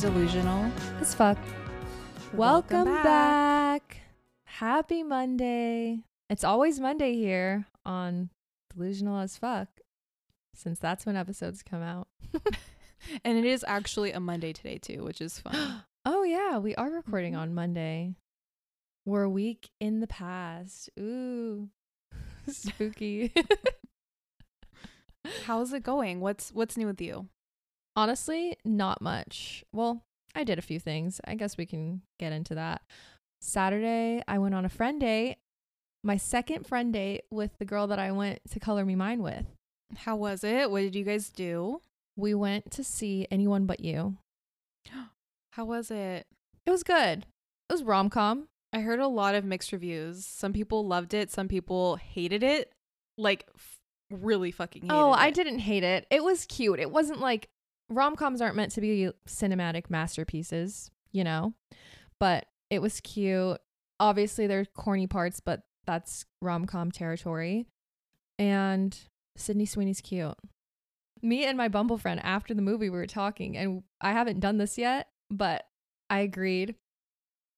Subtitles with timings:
[0.00, 0.70] delusional.
[1.00, 1.38] as fuck.
[2.32, 3.98] Welcome Welcome, back.
[4.44, 6.04] Happy Monday.
[6.28, 8.30] It's always Monday here on
[8.74, 9.68] Delusional as Fuck,
[10.54, 12.08] since that's when episodes come out.
[13.24, 15.84] And it is actually a Monday today too, which is fun.
[16.04, 17.38] oh, yeah, we are recording Mhm.
[17.38, 18.14] on Monday.
[19.06, 20.90] We're a week in the past.
[20.98, 21.70] Ooh,
[22.46, 23.32] spooky.
[25.46, 26.20] How's it going?
[26.20, 27.28] What's what's new with you?
[28.00, 29.62] Honestly, not much.
[29.74, 30.00] Well,
[30.34, 31.20] I did a few things.
[31.26, 32.80] I guess we can get into that.
[33.42, 35.36] Saturday, I went on a friend date,
[36.02, 39.44] my second friend date with the girl that I went to Color Me Mine with.
[39.96, 40.70] How was it?
[40.70, 41.82] What did you guys do?
[42.16, 44.16] We went to see Anyone But You.
[45.52, 46.26] How was it?
[46.64, 47.26] It was good.
[47.68, 48.48] It was rom com.
[48.72, 50.24] I heard a lot of mixed reviews.
[50.24, 52.72] Some people loved it, some people hated it.
[53.18, 53.76] Like f-
[54.10, 55.34] really fucking oh, hated Oh, I it.
[55.34, 56.06] didn't hate it.
[56.10, 56.80] It was cute.
[56.80, 57.48] It wasn't like
[57.90, 61.52] rom coms aren't meant to be cinematic masterpieces, you know?
[62.18, 63.58] But it was cute.
[63.98, 67.66] Obviously, there are corny parts, but that's rom com territory.
[68.38, 68.96] And
[69.36, 70.34] Sydney Sweeney's cute.
[71.22, 74.56] Me and my Bumble friend, after the movie, we were talking, and I haven't done
[74.56, 75.66] this yet, but
[76.08, 76.76] I agreed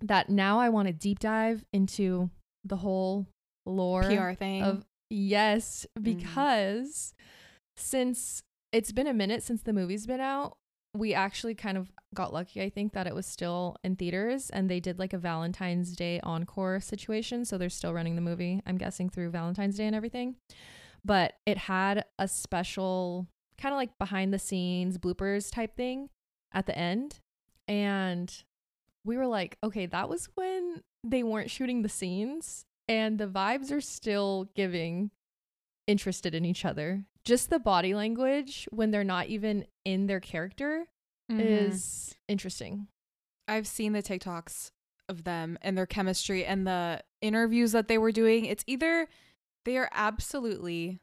[0.00, 2.30] that now I want to deep dive into
[2.64, 3.28] the whole
[3.64, 4.62] lore PR thing.
[4.64, 6.02] of yes Mm.
[6.02, 7.14] because
[7.76, 8.42] since
[8.72, 10.56] it's been a minute since the movie's been out.
[10.94, 14.68] We actually kind of got lucky i think that it was still in theaters and
[14.68, 18.76] they did like a valentine's day encore situation so they're still running the movie i'm
[18.76, 20.36] guessing through valentine's day and everything.
[21.04, 23.26] But it had a special
[23.58, 26.10] kind of like behind the scenes bloopers type thing
[26.52, 27.18] at the end.
[27.66, 28.32] And
[29.04, 33.72] we were like okay that was when they weren't shooting the scenes and the vibes
[33.72, 35.10] are still giving
[35.86, 37.04] interested in each other.
[37.24, 40.86] Just the body language when they're not even in their character
[41.30, 41.40] Mhm.
[41.40, 42.88] is interesting.
[43.48, 44.70] I've seen the TikToks
[45.08, 48.44] of them and their chemistry and the interviews that they were doing.
[48.44, 49.08] It's either
[49.64, 51.00] they are absolutely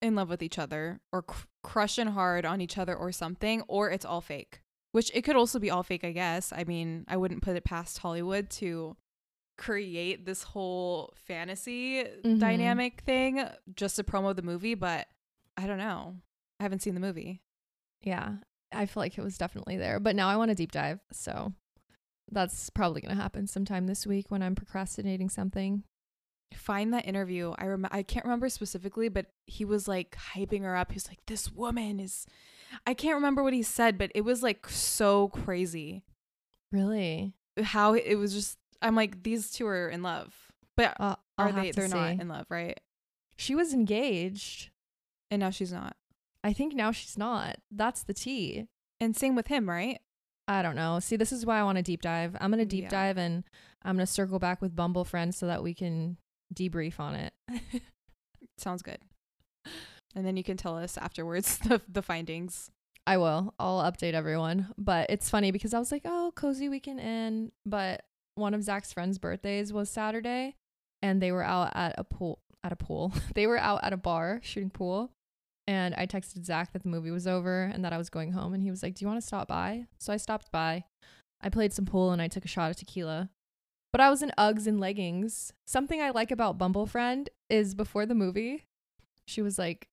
[0.00, 3.90] in love with each other or cr- crushing hard on each other or something, or
[3.90, 4.62] it's all fake.
[4.92, 6.52] Which it could also be all fake, I guess.
[6.52, 8.96] I mean, I wouldn't put it past Hollywood to
[9.58, 12.38] create this whole fantasy Mhm.
[12.38, 15.08] dynamic thing just to promo the movie, but
[15.56, 16.16] I don't know.
[16.58, 17.42] I haven't seen the movie.
[18.02, 18.36] Yeah,
[18.72, 21.00] I feel like it was definitely there, but now I want to deep dive.
[21.12, 21.52] So
[22.30, 25.84] that's probably going to happen sometime this week when I'm procrastinating something.
[26.54, 27.54] find that interview.
[27.56, 30.92] I rem- I can't remember specifically, but he was like hyping her up.
[30.92, 32.26] He's like, "This woman is."
[32.86, 36.04] I can't remember what he said, but it was like so crazy
[36.70, 37.32] Really?
[37.62, 38.58] how it was just.
[38.82, 40.34] I'm like, these two are in love,
[40.76, 41.70] but Uh, are they?
[41.70, 42.78] They're not in love, right?
[43.36, 44.70] She was engaged.
[45.30, 45.96] And now she's not.
[46.44, 47.56] I think now she's not.
[47.70, 48.66] That's the tea.
[49.00, 50.00] And same with him, right?
[50.46, 50.98] I don't know.
[51.00, 52.36] See, this is why I want to deep dive.
[52.40, 52.90] I'm going to deep Yeah.
[52.90, 53.44] dive and
[53.82, 56.18] I'm going to circle back with Bumble friends so that we can
[56.54, 57.32] debrief on it.
[58.58, 58.98] Sounds good.
[60.14, 62.70] And then you can tell us afterwards the the findings.
[63.06, 63.54] I will.
[63.58, 64.72] I'll update everyone.
[64.76, 67.52] But it's funny because I was like, oh, cozy weekend in.
[67.64, 68.02] But
[68.34, 70.56] one of Zach's friends' birthdays was Saturday
[71.02, 72.38] and they were out at a pool.
[72.64, 73.12] At a pool.
[73.34, 75.10] they were out at a bar shooting pool.
[75.66, 78.52] And I texted Zach that the movie was over and that I was going home.
[78.52, 79.86] And he was like, Do you want to stop by?
[79.98, 80.84] So I stopped by.
[81.40, 83.30] I played some pool and I took a shot of tequila.
[83.92, 85.52] But I was in Uggs and leggings.
[85.66, 88.64] Something I like about Bumble Friend is before the movie,
[89.26, 89.88] she was like,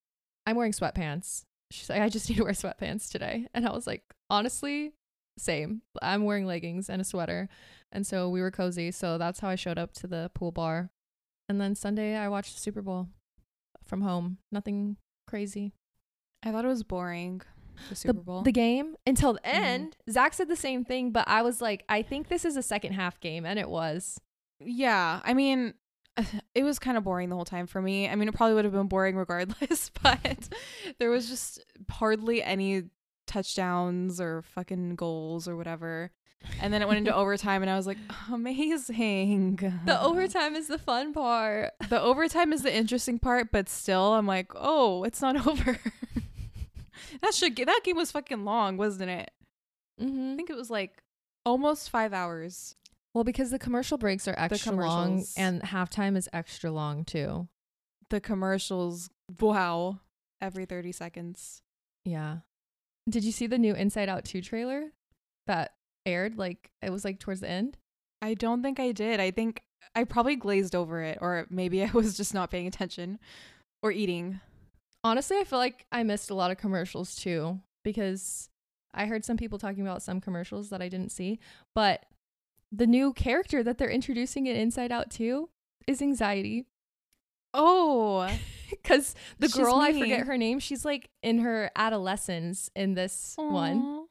[0.45, 1.43] I'm wearing sweatpants.
[1.71, 3.47] She's like, I just need to wear sweatpants today.
[3.53, 4.93] And I was like, honestly,
[5.39, 5.81] same.
[6.01, 7.49] I'm wearing leggings and a sweater.
[7.91, 8.91] And so we were cozy.
[8.91, 10.89] So that's how I showed up to the pool bar.
[11.47, 13.07] And then Sunday, I watched the Super Bowl
[13.85, 14.37] from home.
[14.51, 14.97] Nothing
[15.27, 15.73] crazy.
[16.43, 17.41] I thought it was boring.
[17.89, 18.41] The Super Bowl.
[18.43, 19.53] The game until the Mhm.
[19.53, 19.97] end.
[20.09, 22.93] Zach said the same thing, but I was like, I think this is a second
[22.93, 23.45] half game.
[23.45, 24.19] And it was.
[24.59, 25.73] Yeah, I mean,
[26.53, 28.07] it was kind of boring the whole time for me.
[28.09, 30.49] I mean, it probably would have been boring regardless, but
[30.99, 32.83] there was just hardly any
[33.29, 36.11] touchdowns or fucking goals or whatever.
[36.61, 37.97] And then it went into overtime, and I was like,
[38.31, 39.55] amazing.
[39.85, 41.71] The overtime is the fun part.
[41.89, 45.77] The overtime is the interesting part, but still, I'm like, oh, it's not over.
[47.21, 49.31] that should that game was fucking long, wasn't it?
[50.01, 50.33] Mm-hmm.
[50.33, 51.03] I think it was like
[51.45, 52.75] almost five hours.
[53.13, 57.47] Well, because the commercial breaks are extra long and halftime is extra long too.
[58.09, 59.09] The commercials,
[59.39, 59.99] wow,
[60.41, 61.61] every 30 seconds.
[62.05, 62.37] Yeah.
[63.09, 64.91] Did you see the new Inside Out 2 trailer
[65.47, 65.73] that
[66.05, 66.37] aired?
[66.37, 67.77] Like it was like towards the end?
[68.21, 69.19] I don't think I did.
[69.19, 69.63] I think
[69.95, 73.19] I probably glazed over it, or maybe I was just not paying attention
[73.81, 74.39] or eating.
[75.03, 78.49] Honestly, I feel like I missed a lot of commercials too because
[78.93, 81.39] I heard some people talking about some commercials that I didn't see,
[81.73, 82.05] but
[82.71, 85.49] the new character that they're introducing in Inside Out 2
[85.87, 86.65] is anxiety.
[87.53, 88.29] Oh,
[88.83, 93.33] Because the She's girl, I forget her name, she's like in her adolescence in this
[93.37, 94.05] one.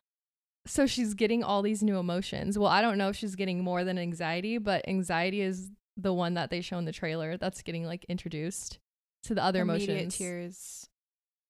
[0.66, 2.58] So she's getting all these new emotions.
[2.58, 6.34] Well, I don't know if she's getting more than anxiety, but anxiety is the one
[6.34, 8.78] that they show in the trailer that's getting like introduced
[9.24, 10.16] to the other Immediate emotions.
[10.18, 10.88] tears.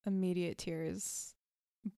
[0.07, 1.35] Immediate tears.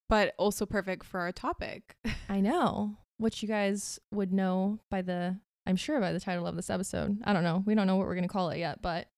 [0.09, 1.97] But also perfect for our topic.
[2.29, 6.57] I know, which you guys would know by the, I'm sure by the title of
[6.57, 7.19] this episode.
[7.25, 7.63] I don't know.
[7.67, 9.09] We don't know what we're going to call it yet, but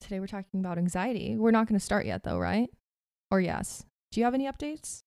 [0.00, 1.36] today we're talking about anxiety.
[1.36, 2.70] We're not going to start yet, though, right?
[3.30, 3.84] Or yes.
[4.12, 5.02] Do you have any updates?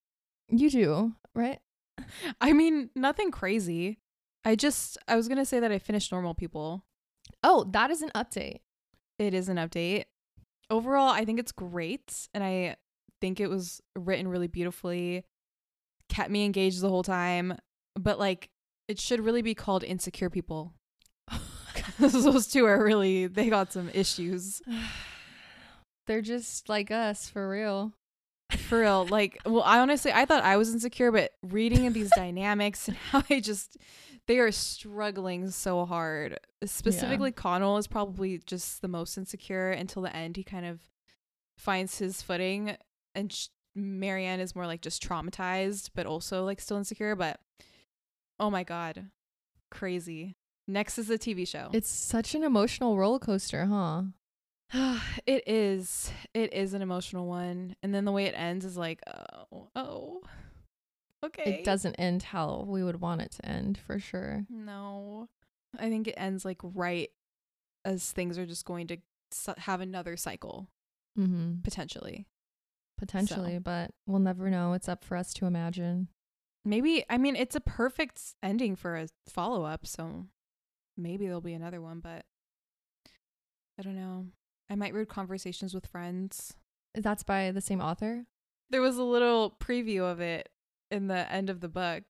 [0.50, 1.60] You do, right?
[2.42, 4.00] I mean, nothing crazy.
[4.46, 6.86] I just I was gonna say that I finished Normal People.
[7.44, 8.60] Oh, that is an update.
[9.18, 10.06] It is an update.
[10.70, 12.78] Overall, I think it's great, and I
[13.22, 15.26] think it was written really beautifully.
[16.08, 17.58] Kept me engaged the whole time,
[17.96, 18.50] but like
[18.88, 20.74] it should really be called Insecure People.
[22.00, 24.62] those two are really they got some issues
[26.10, 27.94] They're just like us, for real.
[28.50, 29.06] for real.
[29.06, 32.98] Like, well, I honestly I thought I was insecure, but reading in these dynamics and
[33.12, 33.78] how they just
[34.26, 36.40] they are struggling so hard.
[36.66, 40.36] Specifically, Connell is probably just the most insecure until the end.
[40.36, 40.80] He kind of
[41.60, 42.76] finds his footing,
[43.14, 47.16] and sh- Marianne is more like just traumatized, but also like still insecure.
[47.16, 47.40] But
[48.40, 49.12] oh my god,
[49.70, 50.38] crazy!
[50.70, 51.70] Next is the TV show.
[51.74, 54.04] It's such an emotional roller coaster, huh?
[55.26, 56.12] it is.
[56.36, 59.02] It is an emotional one, and then the way it ends is like,
[59.52, 60.22] oh, oh,
[61.26, 61.56] okay.
[61.56, 64.46] It doesn't end how we would want it to end, for sure.
[64.48, 65.28] No,
[65.78, 67.10] I think it ends like right
[67.84, 68.98] as things are just going to
[69.58, 70.68] have another cycle
[71.18, 71.62] Mm-hmm.
[71.64, 72.28] potentially.
[72.98, 74.74] Potentially, but we'll never know.
[74.74, 76.10] It's up for us to imagine.
[76.64, 80.28] Maybe I mean it's a perfect ending for a follow up, so
[81.00, 82.26] maybe there'll be another one, but
[83.78, 84.28] I don't know.
[84.70, 86.56] I might read conversations with friends.
[86.94, 88.26] That's by the same author.
[88.70, 90.50] There was a little preview of it
[90.92, 92.04] in the end of the book,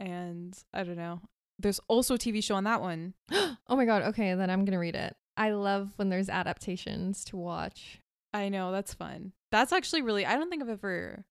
[0.00, 1.20] and I don't know.
[1.58, 3.14] There's also a TV show on that one.
[3.32, 4.02] oh my god.
[4.02, 5.16] Okay, then I'm gonna read it.
[5.36, 8.00] I love when there's adaptations to watch.
[8.32, 9.32] I know that's fun.
[9.50, 10.24] That's actually really.
[10.26, 11.24] I don't think I've ever.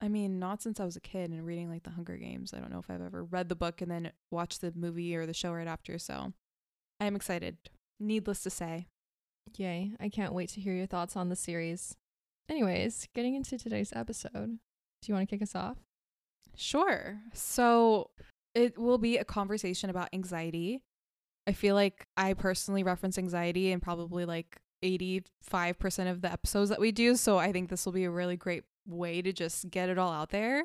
[0.00, 2.52] I mean, not since I was a kid and reading like the Hunger Games.
[2.52, 5.24] I don't know if I've ever read the book and then watched the movie or
[5.24, 5.98] the show right after.
[5.98, 6.34] So,
[7.00, 7.56] I am excited.
[7.98, 8.88] Needless to say.
[9.56, 9.92] Yay!
[9.98, 11.96] I can't wait to hear your thoughts on the series.
[12.48, 14.58] Anyways, getting into today's episode.
[15.02, 15.78] Do you want to kick us off?
[16.54, 17.20] Sure.
[17.32, 18.10] So,
[18.54, 20.82] it will be a conversation about anxiety.
[21.46, 26.80] I feel like I personally reference anxiety in probably like 85% of the episodes that
[26.80, 27.16] we do.
[27.16, 30.12] So, I think this will be a really great way to just get it all
[30.12, 30.64] out there.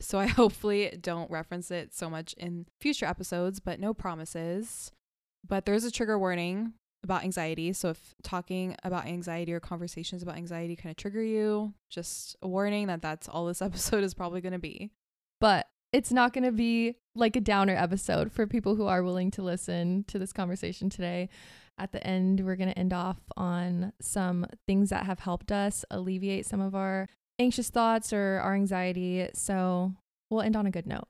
[0.00, 4.92] So, I hopefully don't reference it so much in future episodes, but no promises.
[5.46, 7.72] But there's a trigger warning about anxiety.
[7.72, 12.48] So, if talking about anxiety or conversations about anxiety kind of trigger you, just a
[12.48, 14.90] warning that that's all this episode is probably going to be.
[15.40, 19.30] But it's not going to be like a downer episode for people who are willing
[19.30, 21.28] to listen to this conversation today.
[21.78, 25.84] At the end, we're going to end off on some things that have helped us
[25.92, 29.28] alleviate some of our anxious thoughts or our anxiety.
[29.34, 29.94] So
[30.30, 31.08] we'll end on a good note.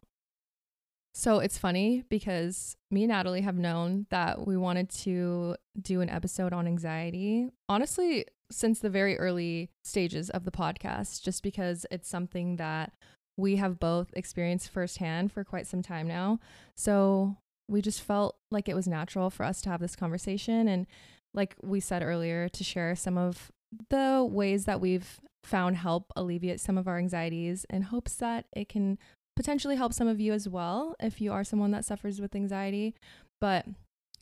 [1.16, 6.10] So it's funny because me and Natalie have known that we wanted to do an
[6.10, 7.50] episode on anxiety.
[7.68, 12.92] Honestly, since the very early stages of the podcast, just because it's something that
[13.36, 16.40] we have both experienced firsthand for quite some time now.
[16.76, 17.36] So
[17.68, 20.66] we just felt like it was natural for us to have this conversation.
[20.66, 20.86] And
[21.32, 23.52] like we said earlier, to share some of
[23.90, 28.68] the ways that we've found help alleviate some of our anxieties in hopes that it
[28.68, 28.98] can
[29.36, 32.94] potentially help some of you as well if you are someone that suffers with anxiety.
[33.40, 33.66] But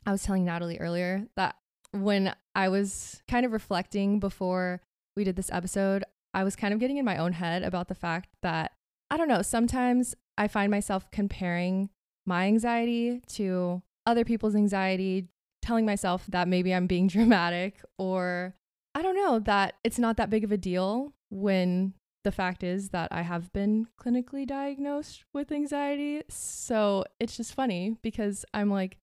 [0.07, 1.57] I was telling Natalie earlier that
[1.93, 4.81] when I was kind of reflecting before
[5.17, 6.05] we did this episode,
[6.35, 8.73] I was kind of getting in my own head about the fact that
[9.11, 11.91] I don't know, sometimes I find myself comparing
[12.25, 15.29] my anxiety to other people's anxiety,
[15.61, 18.55] telling myself that maybe I'm being dramatic or
[18.95, 21.95] I don't know, that it's not that big of a deal when
[22.25, 26.23] the fact is that I have been clinically diagnosed with anxiety.
[26.29, 28.99] So it's just funny because I'm like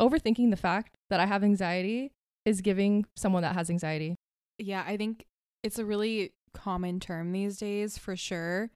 [0.00, 2.12] overthinking the fact that I have anxiety
[2.44, 4.16] is giving someone that has anxiety.
[4.58, 5.26] Yeah, I think
[5.62, 8.70] it's a really common term these days for sure.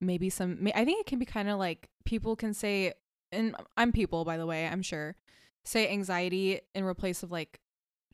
[0.00, 2.92] Maybe some, I think it can be kind of like people can say,
[3.30, 5.16] and I'm people, by the way, I'm sure,
[5.64, 7.60] say anxiety in replace of like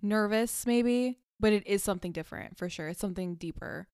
[0.02, 2.88] nervous, maybe, but it is something different for sure.
[2.88, 3.88] It's something deeper.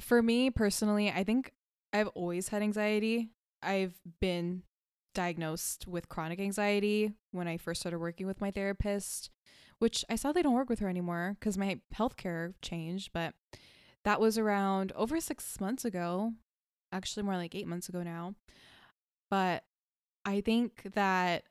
[0.00, 1.52] For me personally, I think
[1.92, 3.30] I've always had anxiety.
[3.62, 4.62] I've been
[5.14, 9.30] diagnosed with chronic anxiety when I first started working with my therapist,
[9.78, 13.10] which I sadly don't work with her anymore because my healthcare changed.
[13.12, 13.34] But
[14.04, 16.34] that was around over six months ago,
[16.92, 18.34] actually, more like eight months ago now.
[19.30, 19.64] But
[20.24, 21.44] I think that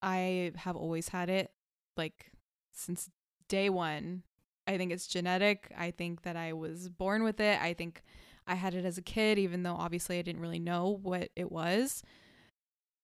[0.00, 1.50] I have always had it
[1.96, 2.30] like
[2.72, 3.10] since
[3.48, 4.22] day one.
[4.66, 5.72] I think it's genetic.
[5.76, 7.60] I think that I was born with it.
[7.60, 8.02] I think
[8.46, 11.50] I had it as a kid, even though obviously I didn't really know what it
[11.50, 12.02] was.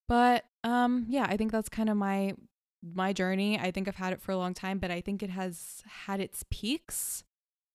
[0.07, 2.33] But um, yeah, I think that's kind of my
[2.81, 3.59] my journey.
[3.59, 6.21] I think I've had it for a long time, but I think it has had
[6.21, 7.23] its peaks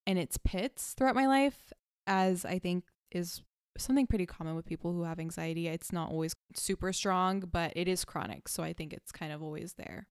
[0.06, 1.72] and its pits throughout my life,
[2.06, 3.42] as I think is
[3.76, 5.68] something pretty common with people who have anxiety.
[5.68, 8.48] It's not always super strong, but it is chronic.
[8.48, 10.06] So I think it's kind of always there.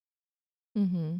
[0.77, 1.17] Mm-hmm.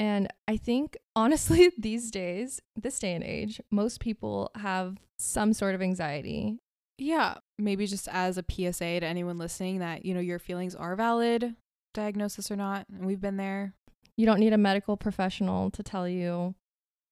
[0.00, 5.74] And I think, honestly, these days, this day and age, most people have some sort
[5.74, 6.58] of anxiety.
[6.98, 7.36] Yeah.
[7.58, 11.56] Maybe just as a PSA to anyone listening that, you know, your feelings are valid,
[11.94, 12.86] diagnosis or not.
[12.88, 13.74] And we've been there.
[14.16, 16.54] You don't need a medical professional to tell you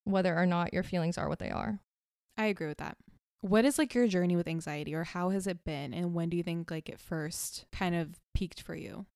[0.05, 1.81] whether or not your feelings are what they are.
[2.37, 2.97] I agree with that.
[3.41, 5.95] What is like your journey with anxiety or how has it been?
[5.95, 9.07] And when do you think like it first kind of peaked for you?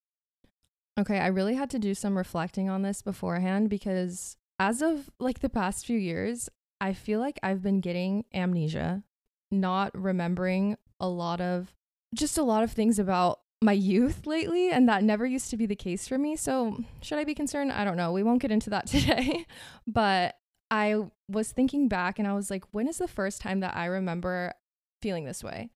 [1.00, 5.38] Okay, I really had to do some reflecting on this beforehand because as of like
[5.38, 9.02] the past few years, I feel like I've been getting amnesia,
[9.50, 11.74] not remembering a lot of
[12.14, 15.64] just a lot of things about my youth lately and that never used to be
[15.64, 16.36] the case for me.
[16.36, 17.72] So, should I be concerned?
[17.72, 18.12] I don't know.
[18.12, 19.46] We won't get into that today.
[19.86, 20.36] but
[20.70, 20.96] I
[21.28, 24.52] was thinking back and I was like, when is the first time that I remember
[25.00, 25.70] feeling this way?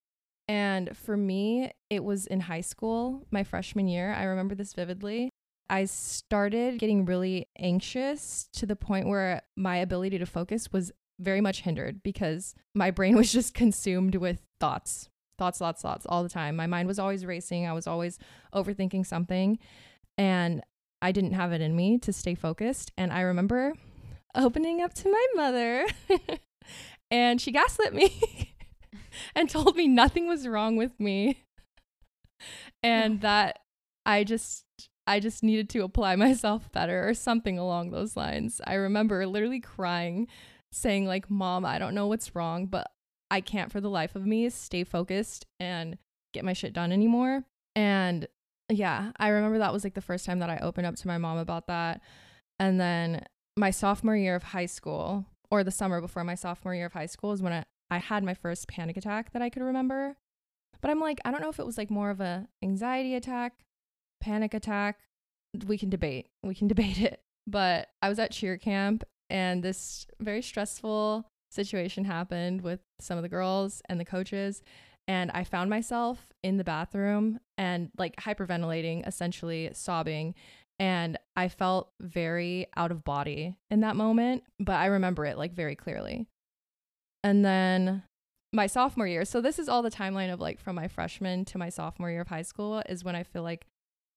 [0.48, 4.12] And for me, it was in high school, my freshman year.
[4.12, 5.30] I remember this vividly.
[5.70, 11.40] I started getting really anxious to the point where my ability to focus was very
[11.40, 15.08] much hindered because my brain was just consumed with thoughts,
[15.38, 16.56] thoughts, thoughts, thoughts all the time.
[16.56, 17.66] My mind was always racing.
[17.66, 18.18] I was always
[18.54, 19.58] overthinking something.
[20.18, 20.62] And
[21.00, 22.92] I didn't have it in me to stay focused.
[22.96, 23.74] And I remember
[24.34, 25.86] opening up to my mother
[27.10, 28.50] and she gaslit me.
[29.34, 31.44] and told me nothing was wrong with me
[32.82, 33.60] and that
[34.06, 34.64] I just
[35.06, 38.60] I just needed to apply myself better or something along those lines.
[38.66, 40.28] I remember literally crying
[40.72, 42.90] saying like, "Mom, I don't know what's wrong, but
[43.30, 45.98] I can't for the life of me stay focused and
[46.32, 47.44] get my shit done anymore."
[47.74, 48.28] And
[48.70, 51.18] yeah, I remember that was like the first time that I opened up to my
[51.18, 52.00] mom about that.
[52.58, 53.24] And then
[53.56, 57.06] my sophomore year of high school or the summer before my sophomore year of high
[57.06, 60.16] school is when I, I had my first panic attack that I could remember.
[60.80, 63.64] But I'm like, I don't know if it was like more of a anxiety attack,
[64.20, 64.98] panic attack.
[65.66, 66.28] We can debate.
[66.42, 67.20] We can debate it.
[67.46, 73.22] But I was at cheer camp and this very stressful situation happened with some of
[73.22, 74.62] the girls and the coaches
[75.06, 80.34] and I found myself in the bathroom and like hyperventilating, essentially sobbing.
[80.78, 85.52] And I felt very out of body in that moment, but I remember it like
[85.52, 86.26] very clearly.
[87.24, 88.02] And then
[88.52, 89.24] my sophomore year.
[89.24, 92.20] So this is all the timeline of like from my freshman to my sophomore year
[92.20, 93.66] of high school is when I feel like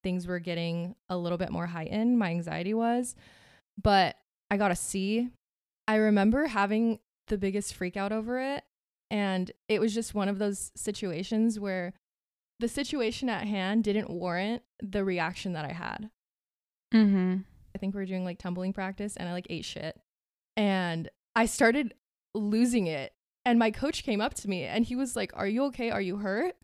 [0.03, 3.15] things were getting a little bit more heightened, my anxiety was.
[3.81, 4.17] But
[4.51, 5.29] I got a C.
[5.87, 8.63] I remember having the biggest freak out over it.
[9.09, 11.93] And it was just one of those situations where
[12.59, 16.09] the situation at hand didn't warrant the reaction that I had.
[16.93, 17.37] Mm-hmm.
[17.73, 19.97] I think we were doing like tumbling practice and I like ate shit.
[20.57, 21.93] And I started
[22.37, 23.13] losing it.
[23.45, 25.89] And my coach came up to me and he was like, Are you okay?
[25.89, 26.55] Are you hurt?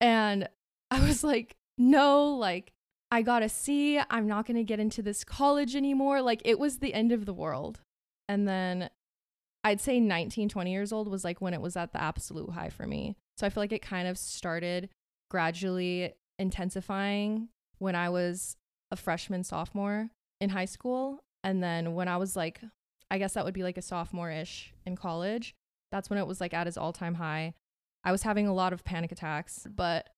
[0.00, 0.48] And
[0.90, 2.72] I was like, No, like,
[3.10, 4.00] I got a C.
[4.10, 6.22] I'm not going to get into this college anymore.
[6.22, 7.80] Like, it was the end of the world.
[8.28, 8.90] And then
[9.64, 12.70] I'd say 19, 20 years old was like when it was at the absolute high
[12.70, 13.16] for me.
[13.36, 14.88] So I feel like it kind of started
[15.30, 18.56] gradually intensifying when I was
[18.90, 21.24] a freshman, sophomore in high school.
[21.44, 22.60] And then when I was like
[23.12, 25.54] I guess that would be like a sophomore ish in college.
[25.90, 27.52] That's when it was like at its all time high.
[28.04, 30.08] I was having a lot of panic attacks, but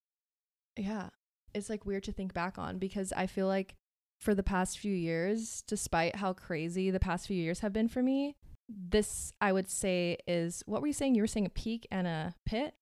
[0.76, 1.08] yeah,
[1.52, 3.74] it's like weird to think back on because I feel like
[4.20, 8.00] for the past few years, despite how crazy the past few years have been for
[8.00, 8.36] me,
[8.68, 11.16] this I would say is what were you saying?
[11.16, 12.74] You were saying a peak and a pit.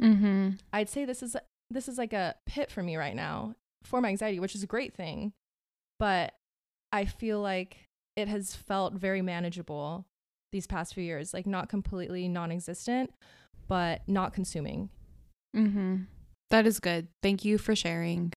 [0.00, 0.52] Mm-hmm.
[0.72, 1.36] I'd say this is
[1.70, 4.66] this is like a pit for me right now for my anxiety, which is a
[4.66, 5.34] great thing,
[5.98, 6.32] but
[6.90, 7.87] I feel like
[8.18, 10.04] it has felt very manageable
[10.50, 13.14] these past few years, like not completely non-existent,
[13.68, 14.90] but not consuming.
[15.56, 15.98] Mm-hmm.
[16.50, 17.06] That is good.
[17.22, 18.32] Thank you for sharing.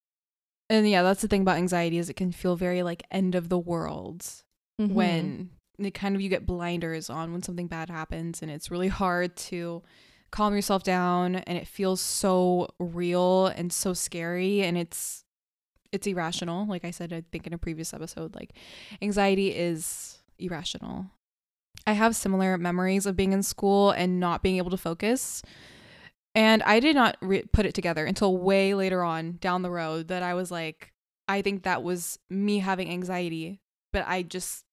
[0.69, 3.49] And yeah, that's the thing about anxiety is it can feel very like end of
[3.49, 4.23] the world
[4.79, 4.93] mm-hmm.
[4.93, 8.87] when it kind of you get blinders on when something bad happens and it's really
[8.87, 9.81] hard to
[10.29, 15.23] calm yourself down and it feels so real and so scary and it's
[15.91, 16.65] it's irrational.
[16.65, 18.53] Like i said i think in a previous episode like
[19.01, 21.07] anxiety is irrational.
[21.87, 25.41] I have similar memories of being in school and not being able to focus.
[26.33, 30.07] And i did not re- put it together until way later on down the road
[30.07, 30.93] that i was like
[31.27, 33.59] i think that was me having anxiety
[33.91, 34.63] but i just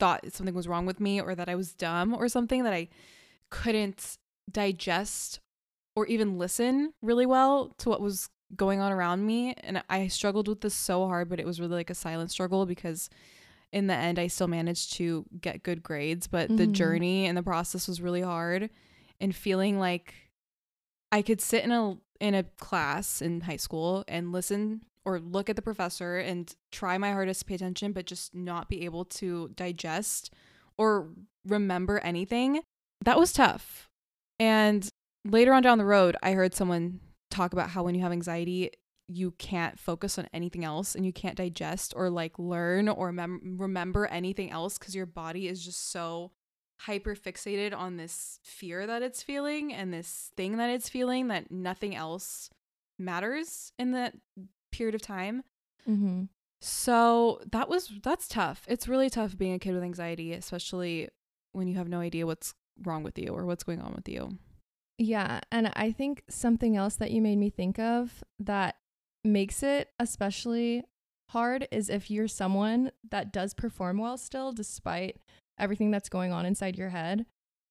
[0.00, 2.88] thought something was wrong with me or that i was dumb or something that i
[3.50, 4.16] couldn't
[4.50, 5.40] digest
[5.94, 10.48] or even listen really well to what was going on around me and I struggled
[10.48, 13.08] with this so hard but it was really like a silent struggle because
[13.72, 16.72] in the end I still managed to get good grades but the Mhm.
[16.72, 18.70] journey and the process was really hard
[19.20, 20.14] and feeling like
[21.12, 25.48] I could sit in a in a class in high school and listen or look
[25.50, 29.04] at the professor and try my hardest to pay attention but just not be able
[29.04, 30.32] to digest
[30.78, 31.10] or
[31.46, 32.60] remember anything
[33.04, 33.88] that was tough
[34.40, 34.88] and
[35.24, 37.00] later on down the road, I heard someone
[37.36, 38.70] talk about how when you have anxiety,
[39.08, 43.56] you can't focus on anything else and you can't digest or like learn or mem-
[43.58, 46.32] remember anything else because your body is just so
[46.80, 51.50] hyper fixated on this fear that it's feeling and this thing that it's feeling that
[51.50, 52.50] nothing else
[52.98, 54.14] matters in that
[54.72, 55.42] period of time.
[55.88, 56.24] Mm-hmm.
[56.60, 58.64] So that was that's tough.
[58.68, 61.08] It's really tough being a kid with anxiety, especially
[61.52, 64.38] when you have no idea what's wrong with you or what's going on with you.
[64.98, 65.40] Yeah.
[65.52, 68.76] And I think something else that you made me think of that
[69.24, 70.84] makes it especially
[71.30, 75.18] hard is if you're someone that does perform well still, despite
[75.58, 77.26] everything that's going on inside your head.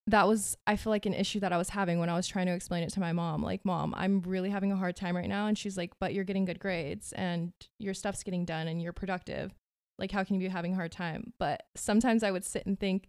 [0.08, 2.46] That was, I feel like, an issue that I was having when I was trying
[2.46, 3.42] to explain it to my mom.
[3.42, 5.48] Like, mom, I'm really having a hard time right now.
[5.48, 8.94] And she's like, but you're getting good grades and your stuff's getting done and you're
[8.94, 9.52] productive.
[9.98, 11.34] Like, how can you be having a hard time?
[11.40, 13.08] But sometimes I would sit and think,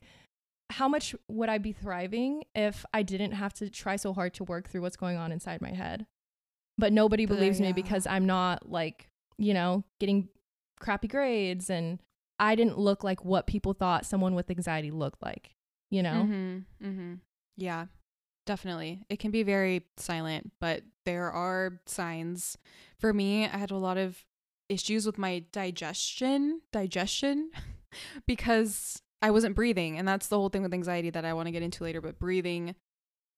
[0.71, 4.45] how much would I be thriving if I didn't have to try so hard to
[4.45, 6.07] work through what's going on inside my head?
[6.79, 7.73] But nobody believes me yeah.
[7.73, 10.29] because I'm not like, you know, getting
[10.79, 12.01] crappy grades and
[12.39, 15.55] I didn't look like what people thought someone with anxiety looked like,
[15.91, 16.27] you know?
[16.29, 16.87] Mm-hmm.
[16.87, 17.15] Mm-hmm.
[17.57, 17.87] Yeah,
[18.45, 19.03] definitely.
[19.09, 22.59] It can be very silent, but there are signs.
[22.99, 24.25] For me, I had a lot of
[24.69, 27.51] issues with my digestion, digestion,
[28.27, 31.53] because I wasn't breathing, and that's the whole thing with anxiety that I want to
[31.53, 32.01] get into later.
[32.01, 32.75] But breathing,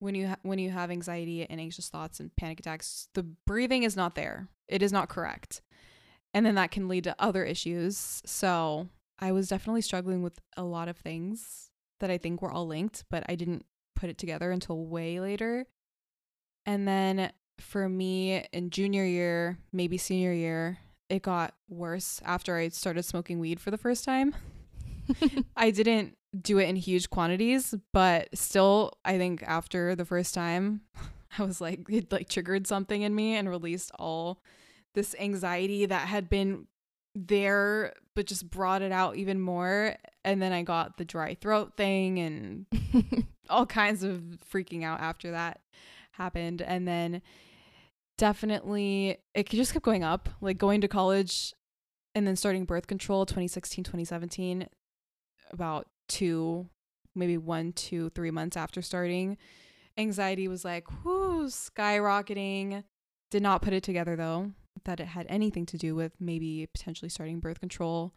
[0.01, 3.85] when you ha- when you have anxiety and anxious thoughts and panic attacks, the breathing
[3.85, 4.49] is not there.
[4.67, 5.63] It is not correct,
[6.35, 8.23] and then that can lead to other issues.
[8.27, 8.89] So
[9.19, 13.05] I was definitely struggling with a lot of things that I think were all linked,
[13.11, 13.65] but I didn't
[13.97, 15.67] put it together until way later.
[16.67, 22.69] And then for me in junior year, maybe senior year, it got worse after I
[22.69, 24.35] started smoking weed for the first time.
[25.57, 30.83] I didn't do it in huge quantities, but still, I think after the first time,
[31.39, 34.43] I was like, it like triggered something in me and released all
[34.95, 36.67] this anxiety that had been
[37.15, 39.97] there, but just brought it out even more.
[40.25, 42.67] And then I got the dry throat thing and
[43.51, 45.61] all kinds of freaking out after that
[46.13, 46.63] happened.
[46.63, 47.23] And then
[48.17, 51.55] definitely it just kept going up, like going to college
[52.15, 54.69] and then starting birth control 2016, 2017,
[55.53, 56.69] about two,
[57.15, 59.37] maybe one, two, three months after starting.
[59.97, 62.85] Anxiety was like, whoo, skyrocketing.
[63.31, 64.53] Did not put it together though,
[64.85, 68.15] that it had anything to do with maybe potentially starting birth control,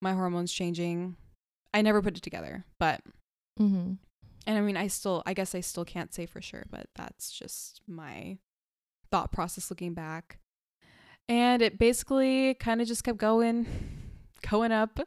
[0.00, 1.16] my hormones changing.
[1.72, 3.00] I never put it together, but
[3.58, 3.94] mm-hmm.
[4.46, 7.30] and I mean, I still, I guess I still can't say for sure, but that's
[7.30, 8.36] just my
[9.10, 10.38] thought process looking back.
[11.28, 13.66] And it basically kind of just kept going,
[14.48, 15.00] going up.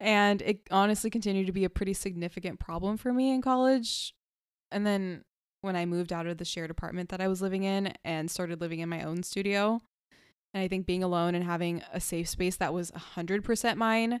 [0.00, 4.14] And it honestly continued to be a pretty significant problem for me in college.
[4.70, 5.24] And then
[5.60, 8.60] when I moved out of the shared apartment that I was living in and started
[8.60, 9.80] living in my own studio,
[10.54, 14.20] and I think being alone and having a safe space that was 100% mine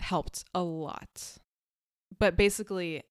[0.00, 1.38] helped a lot.
[2.18, 3.02] But basically,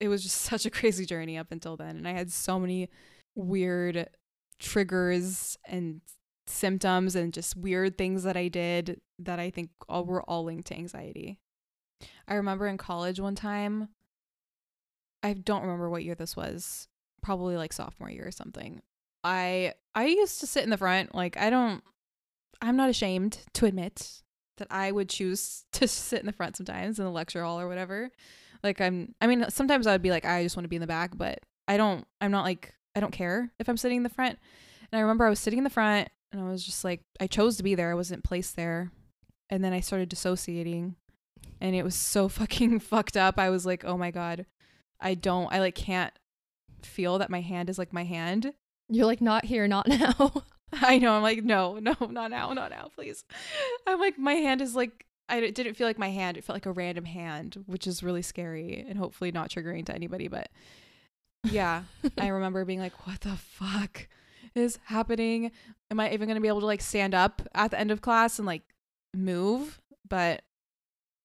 [0.00, 1.96] it was just such a crazy journey up until then.
[1.96, 2.88] And I had so many
[3.34, 4.08] weird
[4.58, 6.00] triggers and
[6.46, 10.68] symptoms and just weird things that I did that I think all were all linked
[10.68, 11.38] to anxiety.
[12.26, 13.88] I remember in college one time,
[15.22, 16.88] I don't remember what year this was,
[17.22, 18.80] probably like sophomore year or something.
[19.22, 21.82] I I used to sit in the front, like I don't
[22.62, 24.22] I'm not ashamed to admit
[24.58, 27.68] that I would choose to sit in the front sometimes in the lecture hall or
[27.68, 28.10] whatever.
[28.62, 30.80] Like I'm I mean sometimes I would be like I just want to be in
[30.82, 34.02] the back, but I don't I'm not like I don't care if I'm sitting in
[34.02, 34.38] the front.
[34.90, 37.26] And I remember I was sitting in the front and I was just like I
[37.26, 37.90] chose to be there.
[37.90, 38.90] I wasn't placed there.
[39.50, 40.94] And then I started dissociating
[41.60, 43.38] and it was so fucking fucked up.
[43.38, 44.46] I was like, "Oh my god.
[45.00, 46.12] I don't I like can't
[46.82, 48.52] feel that my hand is like my hand.
[48.88, 50.44] You're like, not here, not now.
[50.72, 51.12] I know.
[51.12, 53.24] I'm like, no, no, not now, not now, please.
[53.86, 56.36] I'm like, my hand is like, I didn't feel like my hand.
[56.36, 59.94] It felt like a random hand, which is really scary and hopefully not triggering to
[59.94, 60.28] anybody.
[60.28, 60.48] But
[61.44, 61.84] yeah,
[62.18, 64.08] I remember being like, what the fuck
[64.54, 65.52] is happening?
[65.90, 68.00] Am I even going to be able to like stand up at the end of
[68.00, 68.62] class and like
[69.14, 69.80] move?
[70.08, 70.42] But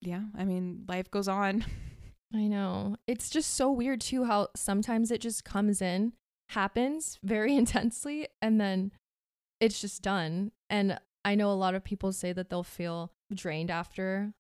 [0.02, 1.66] yeah, I mean, life goes on.
[2.34, 2.98] I know.
[3.08, 6.14] It's just so weird too how sometimes it just comes in,
[6.50, 8.92] happens very intensely, and then
[9.60, 10.52] it's just done.
[10.70, 14.34] And I know a lot of people say that they'll feel drained after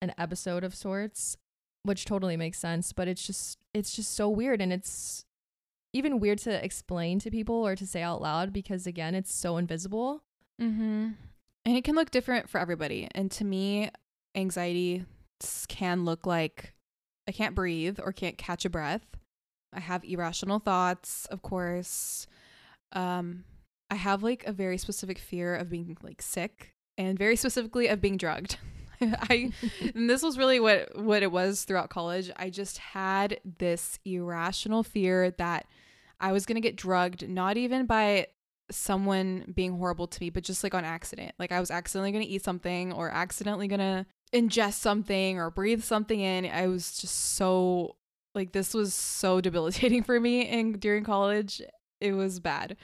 [0.00, 1.36] an episode of sorts,
[1.82, 5.24] which totally makes sense, but it's just it's just so weird and it's
[5.92, 9.56] even weird to explain to people or to say out loud because again, it's so
[9.56, 10.22] invisible.
[10.60, 11.10] Mm-hmm.
[11.68, 13.08] And it can look different for everybody.
[13.14, 13.90] And to me,
[14.34, 15.04] anxiety
[15.68, 16.72] can look like
[17.28, 19.04] I can't breathe or can't catch a breath.
[19.74, 22.26] I have irrational thoughts, of course.
[22.92, 23.44] Um,
[23.90, 28.00] I have like a very specific fear of being like sick and very specifically of
[28.00, 28.56] being drugged.
[29.02, 29.52] I
[29.94, 32.30] and this was really what what it was throughout college.
[32.38, 35.66] I just had this irrational fear that
[36.18, 38.28] I was going to get drugged not even by
[38.70, 41.32] someone being horrible to me, but just like on accident.
[41.38, 45.50] Like I was accidentally going to eat something or accidentally going to ingest something or
[45.50, 46.46] breathe something in.
[46.46, 47.96] I was just so
[48.34, 51.62] like this was so debilitating for me and during college.
[52.00, 52.76] It was bad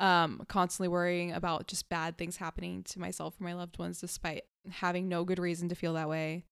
[0.00, 4.42] um, constantly worrying about just bad things happening to myself or my loved ones, despite
[4.68, 6.44] having no good reason to feel that way.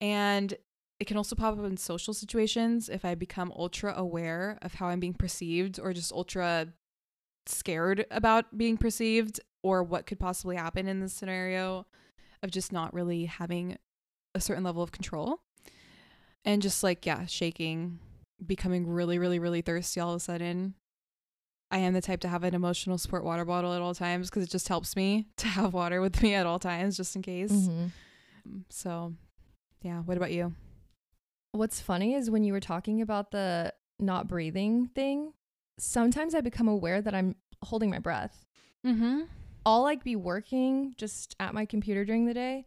[0.00, 0.54] And
[1.00, 4.86] it can also pop up in social situations if I become ultra aware of how
[4.86, 6.68] I'm being perceived or just ultra
[7.46, 11.86] scared about being perceived or what could possibly happen in this scenario
[12.42, 13.76] of just not really having
[14.34, 15.40] a certain level of control.
[16.44, 17.98] And just like, yeah, shaking,
[18.44, 20.74] becoming really, really, really thirsty all of a sudden,
[21.70, 24.44] I am the type to have an emotional support water bottle at all times because
[24.44, 27.50] it just helps me to have water with me at all times just in case.
[27.50, 28.58] Mm-hmm.
[28.68, 29.14] So,
[29.82, 30.54] yeah, what about you?
[31.52, 35.32] What's funny is when you were talking about the not breathing thing,
[35.78, 38.44] sometimes I become aware that I'm holding my breath.
[38.86, 39.22] Mm-hmm.
[39.66, 42.66] I'll like be working just at my computer during the day,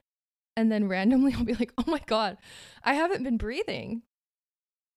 [0.56, 2.38] and then randomly I'll be like, oh my God,
[2.84, 4.04] I haven't been breathing.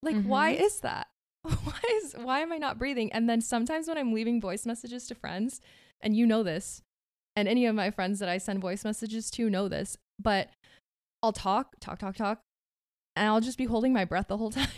[0.03, 0.29] Like, mm-hmm.
[0.29, 1.09] why is that?
[1.43, 3.13] why is why am I not breathing?
[3.13, 5.61] And then sometimes when I'm leaving voice messages to friends,
[6.01, 6.83] and you know this,
[7.37, 10.49] and any of my friends that I send voice messages to know this, but
[11.23, 12.41] I'll talk, talk, talk, talk,
[13.17, 14.69] and I'll just be holding my breath the whole time.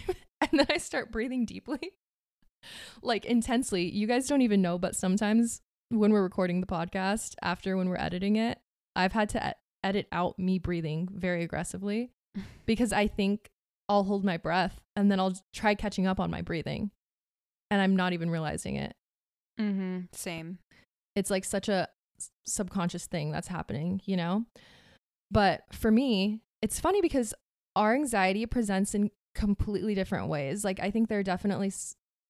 [0.41, 1.93] and then I start breathing deeply,
[3.03, 3.89] like intensely.
[3.89, 7.97] You guys don't even know, but sometimes when we're recording the podcast, after when we're
[7.97, 8.59] editing it,
[8.97, 12.13] I've had to edit out me breathing very aggressively
[12.67, 13.51] because I think
[13.89, 16.91] I'll hold my breath and then I'll try catching up on my breathing.
[17.71, 18.95] And I'm not even realizing it.
[19.59, 20.01] Mm-hmm.
[20.13, 20.59] Same.
[21.17, 21.89] It's like such a
[22.47, 24.45] subconscious thing that's happening, you know?
[25.31, 27.33] But for me, it's funny because
[27.75, 30.65] our anxiety presents in completely different ways.
[30.65, 31.73] Like, I think there are definitely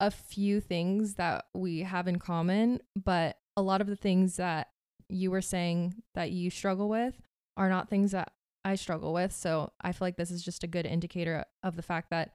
[0.03, 4.69] a few things that we have in common, but a lot of the things that
[5.09, 7.15] you were saying that you struggle with
[7.57, 8.33] are not things that
[8.65, 9.33] I struggle with.
[9.33, 12.33] So I feel like this is just a good indicator of the fact that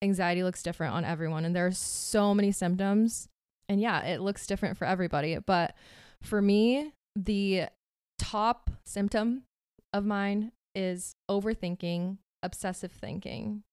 [0.00, 1.44] anxiety looks different on everyone.
[1.44, 3.28] And there are so many symptoms.
[3.68, 5.36] And yeah, it looks different for everybody.
[5.38, 5.74] But
[6.22, 7.64] for me, the
[8.20, 9.42] top symptom
[9.92, 13.64] of mine is overthinking, obsessive thinking.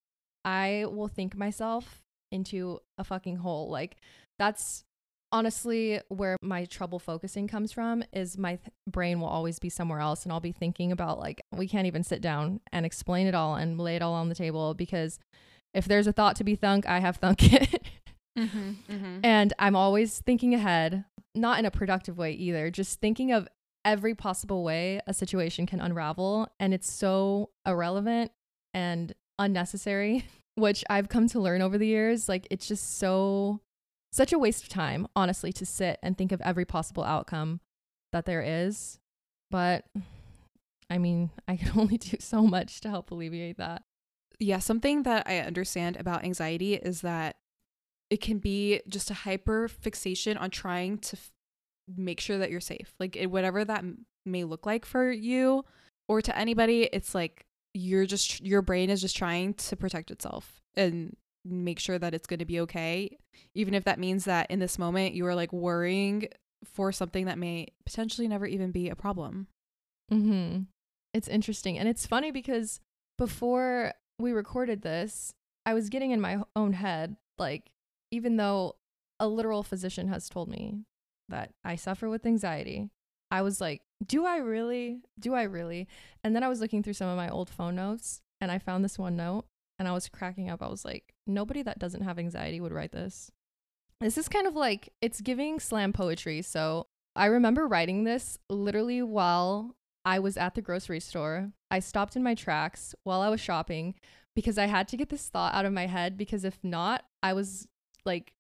[0.44, 2.02] I will think myself
[2.36, 3.70] into a fucking hole.
[3.70, 3.98] Like,
[4.38, 4.84] that's
[5.32, 10.00] honestly where my trouble focusing comes from is my th- brain will always be somewhere
[10.00, 13.36] else and I'll be thinking about like we can't even sit down and explain it
[13.36, 15.20] all and lay it all on the table because
[15.74, 17.84] if there's a thought to be thunk, I have thunk it.
[18.38, 19.20] mm-hmm, mm-hmm.
[19.24, 23.48] And I'm always thinking ahead, not in a productive way either, just thinking of
[23.84, 28.32] every possible way a situation can unravel and it's so irrelevant
[28.74, 32.28] and unnecessary, which I've come to learn over the years.
[32.28, 33.62] Like it's just so
[34.12, 37.60] such a waste of time, honestly, to sit and think of every possible outcome
[38.14, 39.00] that there is.
[39.52, 39.86] But
[40.90, 43.84] I mean, I can only do so much to help alleviate that.
[44.40, 47.38] Yeah, something that I understand about anxiety is that
[48.10, 51.32] it can be just a hyper fixation on trying to f-
[51.96, 52.94] make sure that you're safe.
[53.00, 55.64] Like it, whatever that m- may look like for you
[56.08, 57.45] or to anybody, it's like
[57.76, 60.62] you're just your brain is just trying to protect itself.
[60.76, 61.16] And
[61.48, 63.16] make sure that it's going to be okay
[63.54, 66.28] even if that means that in this moment you are like worrying
[66.64, 69.46] for something that may potentially never even be a problem
[70.12, 70.66] mhm
[71.14, 72.80] it's interesting and it's funny because
[73.20, 75.36] before we recorded this
[75.68, 77.70] i was getting in my own head like
[78.10, 78.76] even though
[79.20, 80.80] a literal physician has told me
[81.30, 82.90] that I suffer with anxiety,
[83.32, 85.02] I was like, do I really?
[85.20, 85.88] Do I really?
[86.24, 88.84] And then I was looking through some of my old phone notes and I found
[88.84, 89.46] this one note
[89.80, 90.62] and I was cracking up.
[90.62, 93.32] I was like, nobody that doesn't have anxiety would write this.
[94.02, 96.42] This is kind of like it's giving slam poetry.
[96.42, 101.52] So I remember writing this literally while I was at the grocery store.
[101.72, 103.96] I stopped in my tracks while I was shopping
[104.36, 107.34] because I had to get this thought out of my head because if not, I
[107.34, 107.68] was
[108.06, 108.34] like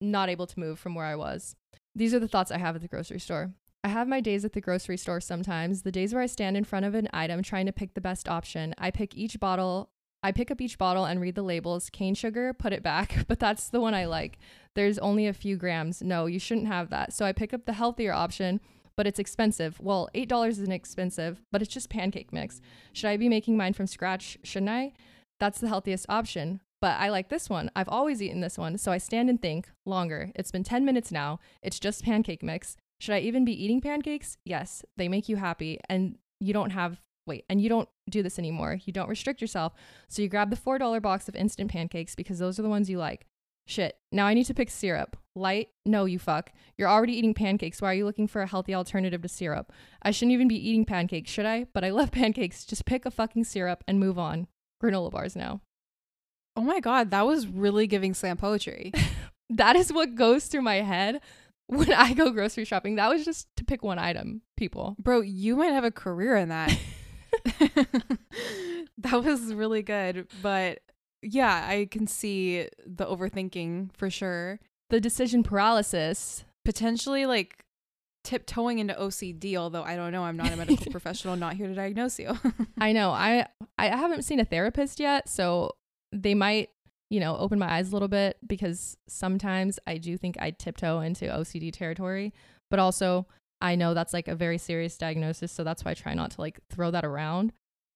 [0.00, 1.56] not able to move from where I was.
[1.94, 3.52] These are the thoughts I have at the grocery store.
[3.86, 6.64] I have my days at the grocery store sometimes, the days where I stand in
[6.64, 8.74] front of an item trying to pick the best option.
[8.76, 9.90] I pick each bottle,
[10.24, 11.88] I pick up each bottle and read the labels.
[11.88, 14.38] Cane sugar, put it back, but that's the one I like.
[14.74, 16.02] There's only a few grams.
[16.02, 17.12] No, you shouldn't have that.
[17.12, 18.60] So I pick up the healthier option,
[18.96, 19.78] but it's expensive.
[19.80, 22.60] Well, $8 isn't expensive, but it's just pancake mix.
[22.92, 24.36] Should I be making mine from scratch?
[24.42, 24.94] Shouldn't I?
[25.38, 26.60] That's the healthiest option.
[26.82, 27.70] But I like this one.
[27.76, 28.78] I've always eaten this one.
[28.78, 30.32] So I stand and think longer.
[30.34, 31.38] It's been 10 minutes now.
[31.62, 32.76] It's just pancake mix.
[33.00, 34.38] Should I even be eating pancakes?
[34.44, 35.80] Yes, they make you happy.
[35.88, 38.78] And you don't have, wait, and you don't do this anymore.
[38.84, 39.74] You don't restrict yourself.
[40.08, 42.98] So you grab the $4 box of instant pancakes because those are the ones you
[42.98, 43.26] like.
[43.68, 45.16] Shit, now I need to pick syrup.
[45.34, 45.70] Light?
[45.84, 46.52] No, you fuck.
[46.78, 47.82] You're already eating pancakes.
[47.82, 49.72] Why are you looking for a healthy alternative to syrup?
[50.02, 51.66] I shouldn't even be eating pancakes, should I?
[51.74, 52.64] But I love pancakes.
[52.64, 54.46] Just pick a fucking syrup and move on.
[54.82, 55.60] Granola bars now.
[56.54, 58.92] Oh my god, that was really giving slam poetry.
[59.50, 61.20] that is what goes through my head
[61.66, 62.96] when I go grocery shopping.
[62.96, 64.96] That was just to pick one item, people.
[64.98, 66.76] Bro, you might have a career in that.
[68.98, 70.80] that was really good, but
[71.22, 74.60] yeah, I can see the overthinking for sure.
[74.90, 76.44] The decision paralysis.
[76.64, 77.64] Potentially like
[78.24, 81.74] tiptoeing into OCD, although I don't know, I'm not a medical professional, not here to
[81.74, 82.36] diagnose you.
[82.78, 83.10] I know.
[83.10, 83.46] I
[83.78, 85.76] I haven't seen a therapist yet, so
[86.12, 86.70] they might,
[87.10, 91.00] you know, open my eyes a little bit because sometimes I do think I tiptoe
[91.00, 92.32] into OCD territory,
[92.70, 93.26] but also
[93.60, 96.40] I know that's like a very serious diagnosis, so that's why I try not to
[96.40, 97.52] like throw that around.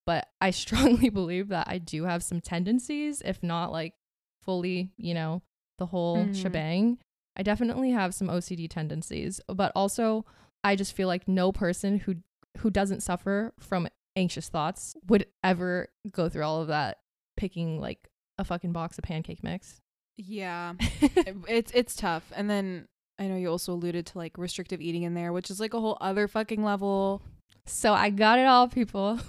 [0.07, 3.95] But I strongly believe that I do have some tendencies, if not like
[4.43, 5.43] fully, you know,
[5.79, 6.35] the whole mm.
[6.35, 6.99] shebang.
[7.37, 10.25] I definitely have some OCD tendencies, but also
[10.63, 12.17] I just feel like no person who
[12.59, 16.99] who doesn't suffer from anxious thoughts would ever go through all of that
[17.37, 18.10] picking like
[18.41, 19.81] a fucking box of pancake mix.
[20.17, 20.75] Yeah.
[21.49, 22.33] it's it's tough.
[22.35, 25.61] And then I know you also alluded to like restrictive eating in there, which is
[25.61, 27.23] like a whole other fucking level.
[27.67, 29.21] So I got it all, people.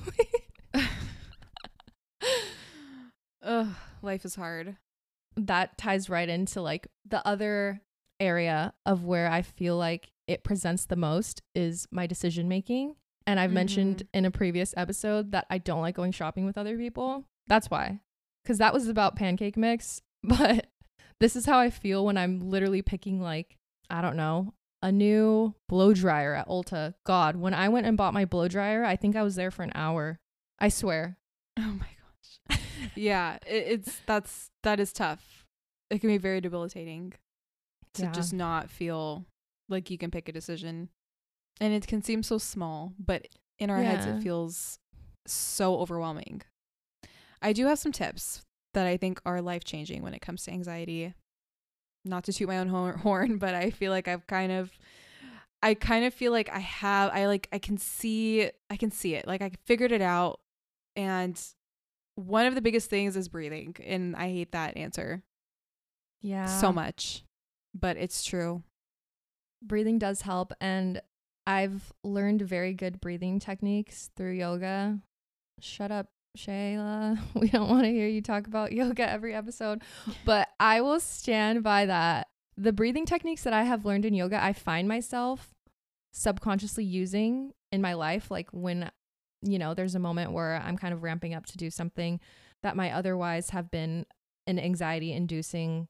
[3.43, 3.67] Ugh,
[4.01, 4.77] life is hard.
[5.35, 7.81] That ties right into like the other
[8.19, 12.95] area of where I feel like it presents the most is my decision making.
[13.27, 13.55] And I've mm-hmm.
[13.55, 17.25] mentioned in a previous episode that I don't like going shopping with other people.
[17.47, 17.99] That's why.
[18.51, 20.67] Cuz that was about pancake mix, but
[21.21, 23.57] this is how I feel when I'm literally picking like
[23.89, 26.95] I don't know, a new blow dryer at Ulta.
[27.05, 29.63] God, when I went and bought my blow dryer, I think I was there for
[29.63, 30.19] an hour.
[30.59, 31.17] I swear.
[31.57, 31.87] Oh my
[32.49, 32.59] gosh.
[32.95, 35.45] yeah, it, it's that's that is tough.
[35.89, 37.13] It can be very debilitating
[37.93, 38.11] to yeah.
[38.11, 39.27] just not feel
[39.69, 40.89] like you can pick a decision.
[41.61, 43.91] And it can seem so small, but in our yeah.
[43.91, 44.77] heads it feels
[45.25, 46.41] so overwhelming.
[47.41, 50.51] I do have some tips that I think are life changing when it comes to
[50.51, 51.13] anxiety.
[52.05, 54.71] Not to toot my own horn, but I feel like I've kind of
[55.63, 59.15] I kind of feel like I have I like I can see I can see
[59.15, 59.27] it.
[59.27, 60.39] Like I figured it out
[60.95, 61.39] and
[62.15, 65.23] one of the biggest things is breathing and I hate that answer.
[66.21, 66.45] Yeah.
[66.45, 67.23] So much
[67.73, 68.63] but it's true.
[69.61, 70.53] Breathing does help.
[70.59, 71.01] And
[71.45, 74.99] I've learned very good breathing techniques through yoga.
[75.59, 77.19] Shut up, Shayla.
[77.35, 79.81] We don't want to hear you talk about yoga every episode,
[80.25, 82.27] but I will stand by that.
[82.57, 85.53] The breathing techniques that I have learned in yoga, I find myself
[86.13, 88.29] subconsciously using in my life.
[88.29, 88.91] Like when,
[89.41, 92.19] you know, there's a moment where I'm kind of ramping up to do something
[92.63, 94.05] that might otherwise have been
[94.45, 95.87] an anxiety inducing,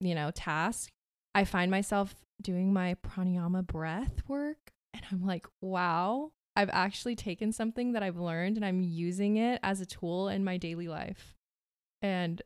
[0.00, 0.90] you know, task.
[1.34, 7.52] I find myself doing my pranayama breath work and I'm like, wow, I've actually taken
[7.52, 11.34] something that I've learned and I'm using it as a tool in my daily life.
[12.02, 12.42] And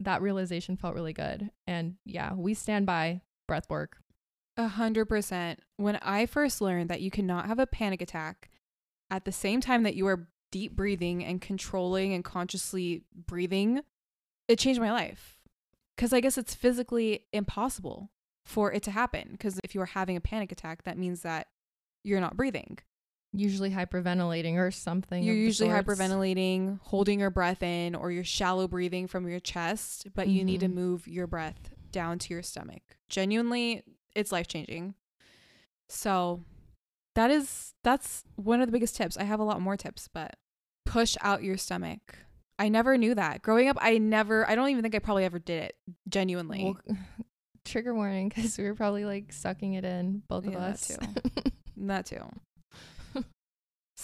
[0.00, 1.50] that realization felt really good.
[1.66, 3.98] And yeah, we stand by breath work.
[4.56, 5.60] A hundred percent.
[5.76, 8.50] When I first learned that you cannot have a panic attack
[9.10, 13.80] at the same time that you are deep breathing and controlling and consciously breathing,
[14.46, 15.38] it changed my life.
[15.96, 18.10] Because I guess it's physically impossible
[18.46, 19.28] for it to happen.
[19.32, 21.48] Because if you're having a panic attack, that means that
[22.04, 22.78] you're not breathing.
[23.32, 25.22] Usually hyperventilating or something.
[25.22, 30.26] You're usually hyperventilating, holding your breath in, or you're shallow breathing from your chest, but
[30.26, 30.36] mm-hmm.
[30.36, 30.76] you need to mm-hmm.
[30.76, 32.82] move your breath down to your stomach.
[33.08, 33.82] Genuinely,
[34.14, 34.94] it's life changing.
[35.88, 36.42] So
[37.14, 39.16] that is that's one of the biggest tips.
[39.16, 40.36] I have a lot more tips, but
[40.86, 42.18] push out your stomach.
[42.58, 43.42] I never knew that.
[43.42, 45.76] Growing up, I never I don't even think I probably ever did it
[46.08, 46.64] genuinely.
[46.64, 46.96] Well,
[47.64, 50.86] trigger warning because we were probably like sucking it in, both of Yeah, that us.
[50.86, 51.50] too.
[51.76, 52.24] that too.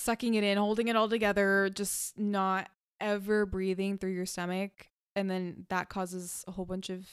[0.04, 2.68] Sucking it in, holding it all together, just not
[3.00, 4.88] ever breathing through your stomach.
[5.16, 7.06] And then that causes a whole bunch of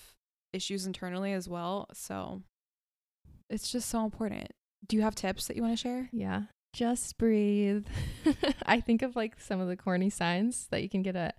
[0.53, 1.87] issues internally as well.
[1.93, 2.41] So
[3.49, 4.51] it's just so important.
[4.87, 6.09] Do you have tips that you want to share?
[6.11, 6.43] yeah.
[6.73, 7.85] Just breathe.
[8.65, 11.35] I think of like some of the corny signs that you can get at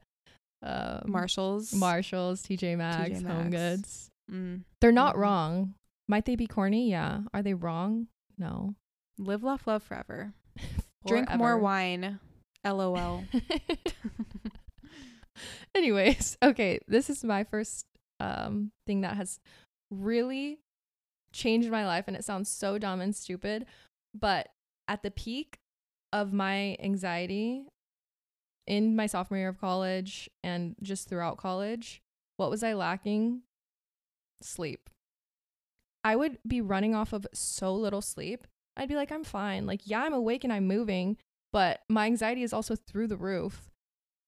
[0.63, 1.73] um, Marshalls.
[1.73, 4.11] Marshalls, TJ Maxx, TJ Home Goods.
[4.31, 4.61] Mm.
[4.83, 5.19] They're not Mhm.
[5.21, 5.75] wrong.
[6.07, 6.91] Might they be corny?
[6.91, 7.21] Yeah.
[7.33, 8.09] Are they wrong?
[8.37, 8.75] No.
[9.19, 10.35] Live, laugh, love forever.
[11.07, 12.21] Drink more wine.
[12.65, 13.25] LOL.
[15.75, 17.87] Anyways, okay, this is my first
[18.21, 19.41] um thing that has
[19.91, 20.61] really
[21.33, 23.67] changed my life and it sounds so dumb and stupid,
[24.15, 24.49] but
[24.87, 25.59] at the peak
[26.13, 27.67] of my anxiety
[28.67, 32.03] in my sophomore year of college and just throughout college,
[32.37, 33.43] what was I lacking?
[34.41, 34.89] Sleep.
[36.05, 38.47] I would be running off of so little sleep.
[38.77, 39.67] I'd be like, I'm fine.
[39.67, 41.17] Like, yeah, I'm awake and I'm moving,
[41.53, 43.71] but my anxiety is also through the roof.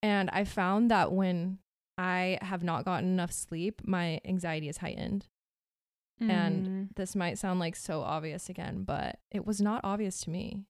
[0.03, 1.59] And I found that when
[1.97, 5.27] I have not gotten enough sleep, my anxiety is heightened.
[6.19, 6.95] And Mm.
[6.95, 10.63] This might sound like so obvious again, but it was not obvious to me.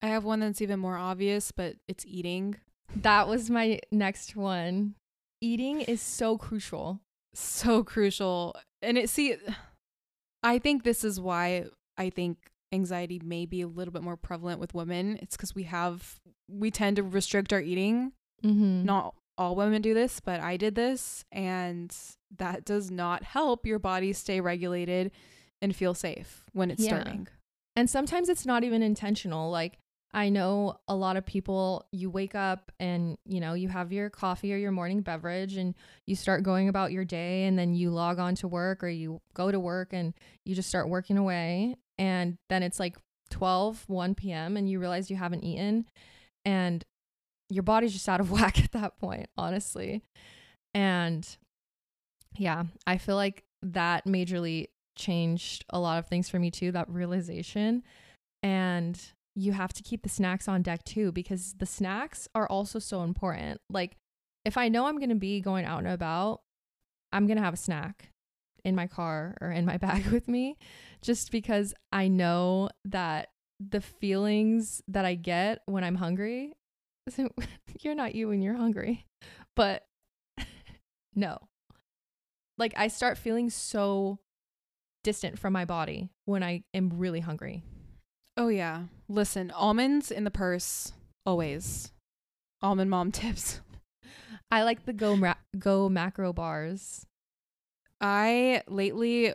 [0.00, 2.56] I have one that's even more obvious, but it's eating.
[2.94, 4.94] That was my next one.
[5.40, 7.00] Eating is so crucial.
[7.34, 8.54] so crucial.
[8.80, 9.36] And it see
[10.42, 11.66] I think this is why
[11.98, 15.18] I think anxiety may be a little bit more prevalent with women.
[15.20, 18.12] It's cuz we have we tend to restrict our eating.
[18.42, 18.84] Mm-hmm.
[18.84, 21.94] Not all women do this, but I did this and
[22.36, 25.10] that does not help your body stay regulated
[25.60, 27.00] and feel safe when it's Yeah.
[27.00, 27.28] starving.
[27.76, 29.50] And sometimes it's not even intentional.
[29.50, 29.78] Like
[30.14, 34.10] I know a lot of people you wake up and you know you have your
[34.10, 35.74] coffee or your morning beverage and
[36.06, 39.20] you start going about your day and then you log on to work or you
[39.34, 40.12] go to work and
[40.44, 42.96] you just start working away and then it's like
[43.30, 44.56] 12 1 p.m.
[44.56, 45.86] and you realize you haven't eaten
[46.44, 46.84] and
[47.48, 50.02] your body's just out of whack at that point, honestly.
[50.74, 51.26] And
[52.36, 56.88] yeah, I feel like that majorly changed a lot of things for me too, that
[56.88, 57.82] realization.
[58.42, 59.00] And
[59.34, 63.02] you have to keep the snacks on deck too, because the snacks are also so
[63.02, 63.60] important.
[63.70, 63.96] Like,
[64.44, 66.40] if I know I'm going to be going out and about,
[67.12, 68.10] I'm going to have a snack
[68.64, 70.56] in my car or in my bag with me,
[71.00, 76.52] just because I know that the feelings that I get when I'm hungry,
[77.08, 77.28] so
[77.80, 79.06] you're not you when you're hungry,
[79.56, 79.86] but
[81.14, 81.38] no.
[82.58, 84.18] Like, I start feeling so
[85.02, 87.62] distant from my body when I am really hungry.
[88.36, 88.84] Oh yeah.
[89.12, 90.92] Listen, almonds in the purse
[91.26, 91.92] always.
[92.62, 93.60] Almond mom tips.
[94.50, 97.06] I like the go ma- go macro bars.
[98.00, 99.34] I lately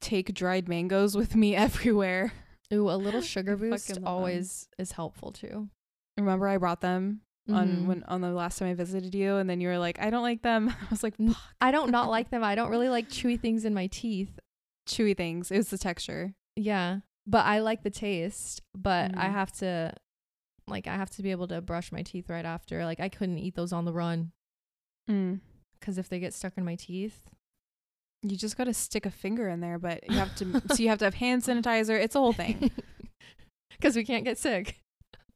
[0.00, 2.32] take dried mangoes with me everywhere.
[2.72, 4.16] Ooh, a little sugar boost fucking love 'em.
[4.18, 5.68] always is helpful too.
[6.18, 7.86] Remember I brought them on Mhm.
[7.86, 10.22] when on the last time I visited you and then you were like, I don't
[10.22, 10.68] like them.
[10.82, 12.42] I was like, "Fuck." I don't not like them.
[12.44, 14.38] I don't really like chewy things in my teeth.
[14.88, 15.50] chewy things.
[15.50, 16.34] It was the texture.
[16.56, 18.62] Yeah, but I like the taste.
[18.74, 19.32] But I Mhm.
[19.32, 19.94] have to,
[20.66, 22.84] like, I have to be able to brush my teeth right after.
[22.84, 24.32] Like, I couldn't eat those on the run
[25.08, 25.40] Mm.
[25.78, 27.28] because if they get stuck in my teeth,
[28.24, 30.88] You just got to stick a finger in there, but you have to so you
[30.88, 31.96] have to have hand sanitizer.
[32.02, 32.68] It's a whole thing.
[33.70, 34.80] because we can't get sick.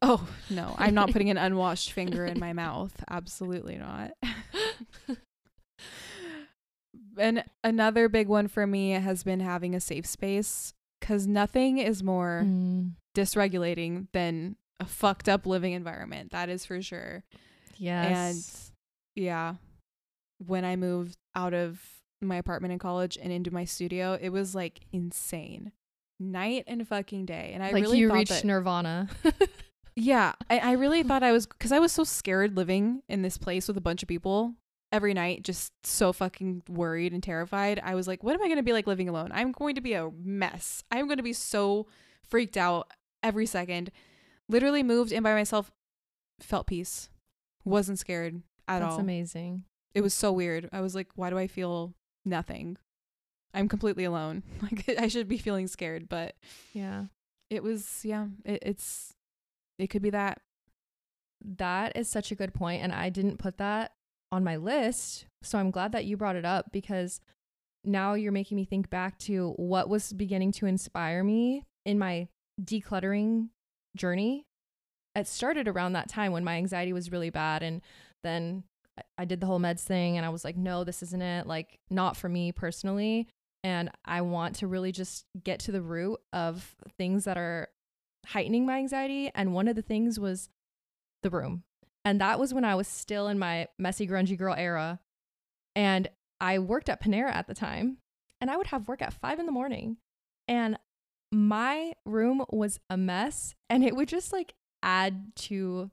[0.01, 0.75] Oh, no.
[0.77, 2.93] I'm not putting an unwashed finger in my mouth.
[3.09, 4.11] Absolutely not.
[7.17, 10.73] and another big one for me has been having a safe space
[11.03, 16.31] cuz nothing is more Mm, dysregulating than a fucked up living environment.
[16.31, 17.23] That is for sure.
[17.77, 18.71] yes.
[19.15, 19.55] And yeah,
[20.45, 21.79] when I moved out of
[22.21, 25.71] my apartment in college and into my studio, it was like insane.
[26.19, 27.51] Night and fucking day.
[27.53, 29.09] And I like really you thought reached that, nirvana.
[29.95, 33.37] Yeah, I, I really thought I was because I was so scared living in this
[33.37, 34.55] place with a bunch of people
[34.93, 37.81] every night, just so fucking worried and terrified.
[37.83, 39.31] I was like, what am I going to be like living alone?
[39.33, 40.83] I'm going to be a mess.
[40.91, 41.87] I'm going to be so
[42.29, 42.89] freaked out
[43.21, 43.91] every second.
[44.47, 45.71] Literally moved in by myself,
[46.39, 47.09] felt peace,
[47.65, 48.99] wasn't scared at That's all.
[48.99, 49.63] amazing.
[49.95, 50.69] It was so weird.
[50.71, 52.77] I was like, why do I feel nothing?
[53.53, 54.43] I'm completely alone.
[54.61, 56.35] Like I should be feeling scared, but
[56.73, 57.05] Yeah.
[57.49, 59.13] it was yeah, it, it's
[59.79, 60.39] it could be that.
[61.57, 63.91] That is such a good point, and I didn't put that
[64.33, 67.21] on my list, so I'm glad that you brought it up because
[67.85, 72.27] now you're making me think back to what was beginning to inspire me in my
[72.59, 73.49] decluttering
[73.95, 74.45] journey.
[75.15, 77.61] It started around that time when my anxiety was really bad.
[77.61, 77.81] And
[78.23, 78.63] then
[79.19, 81.45] I- did the whole meds thing and I was like, no, this isn't it.
[81.45, 83.27] Like, not for me personally.
[83.63, 87.69] And I want to really just get to the root of things that are
[88.25, 89.29] heightening my anxiety.
[89.35, 90.49] And one of the things was
[91.21, 91.63] the room.
[92.05, 94.99] And that was when I was still in my messy, grungy girl era.
[95.75, 96.09] And
[96.41, 97.97] I worked at Panera at the time.
[98.41, 99.97] And I would have work at five in the morning.
[100.47, 100.77] And
[101.31, 103.55] my room was a mess.
[103.69, 105.89] And it would just like add to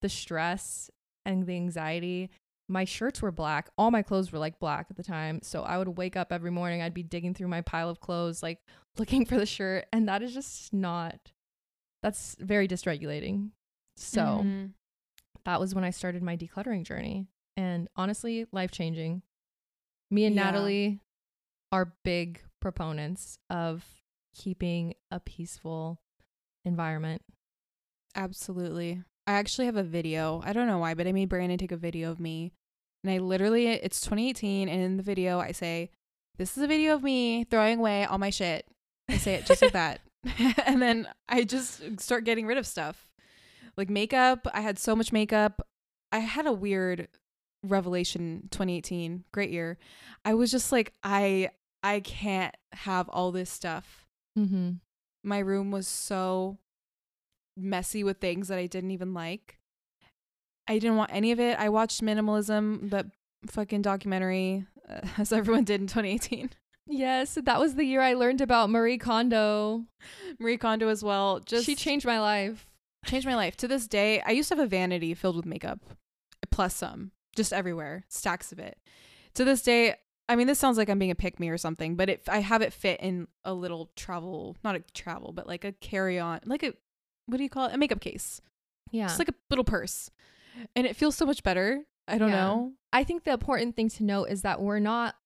[0.00, 0.90] the stress
[1.26, 2.30] and the anxiety.
[2.68, 3.68] My shirts were black.
[3.76, 5.40] All my clothes were like black at the time.
[5.42, 6.80] So I would wake up every morning.
[6.80, 8.58] I'd be digging through my pile of clothes, like
[8.98, 9.84] looking for the shirt.
[9.92, 11.18] And that is just not,
[12.02, 13.50] that's very dysregulating.
[13.98, 14.70] So Mhm.
[15.46, 17.28] That was when I started my decluttering journey.
[17.56, 19.22] And honestly, life changing.
[20.10, 20.44] Me and Yeah.
[20.44, 21.00] Natalie
[21.72, 23.84] are big proponents of
[24.34, 26.00] keeping a peaceful
[26.64, 27.22] environment.
[28.14, 29.04] Absolutely.
[29.26, 30.42] I actually have a video.
[30.44, 32.52] I don't know why, but I made Brandon take a video of me.
[33.04, 34.68] And I literally, it's 2018.
[34.68, 35.90] And in the video, I say,
[36.38, 38.66] This is a video of me throwing away all my shit.
[39.08, 40.00] I say it just like that.
[40.66, 43.12] and then I just start getting rid of stuff
[43.76, 44.46] like makeup.
[44.52, 45.66] I had so much makeup.
[46.12, 47.08] I had a weird
[47.62, 49.24] revelation 2018.
[49.32, 49.78] Great year.
[50.24, 51.50] I was just like, I.
[51.82, 54.06] I can't have all this stuff.
[54.36, 54.70] Mm-hmm.
[55.22, 56.58] My room was so
[57.56, 59.58] messy with things that I didn't even like.
[60.68, 61.58] I didn't want any of it.
[61.58, 63.06] I watched Minimalism, that
[63.46, 66.50] fucking documentary, uh, as everyone did in 2018.
[66.88, 69.84] Yes, that was the year I learned about Marie Kondo.
[70.38, 71.40] Marie Kondo as well.
[71.40, 72.66] Just she changed my life.
[73.06, 73.56] Changed my life.
[73.58, 75.80] To this day, I used to have a vanity filled with makeup,
[76.50, 78.78] plus some, just everywhere, stacks of it.
[79.34, 79.94] To this day,
[80.28, 82.40] I mean, this sounds like I'm being a pick me or something, but it, I
[82.40, 86.40] have it fit in a little travel, not a travel, but like a carry on,
[86.46, 86.72] like a,
[87.26, 87.74] what do you call it?
[87.74, 88.40] A makeup case.
[88.90, 89.06] Yeah.
[89.06, 90.10] Just like a little purse.
[90.74, 91.82] And it feels so much better.
[92.08, 92.36] I don't Yeah.
[92.36, 92.72] know.
[92.92, 95.16] I think the important thing to note is that we're not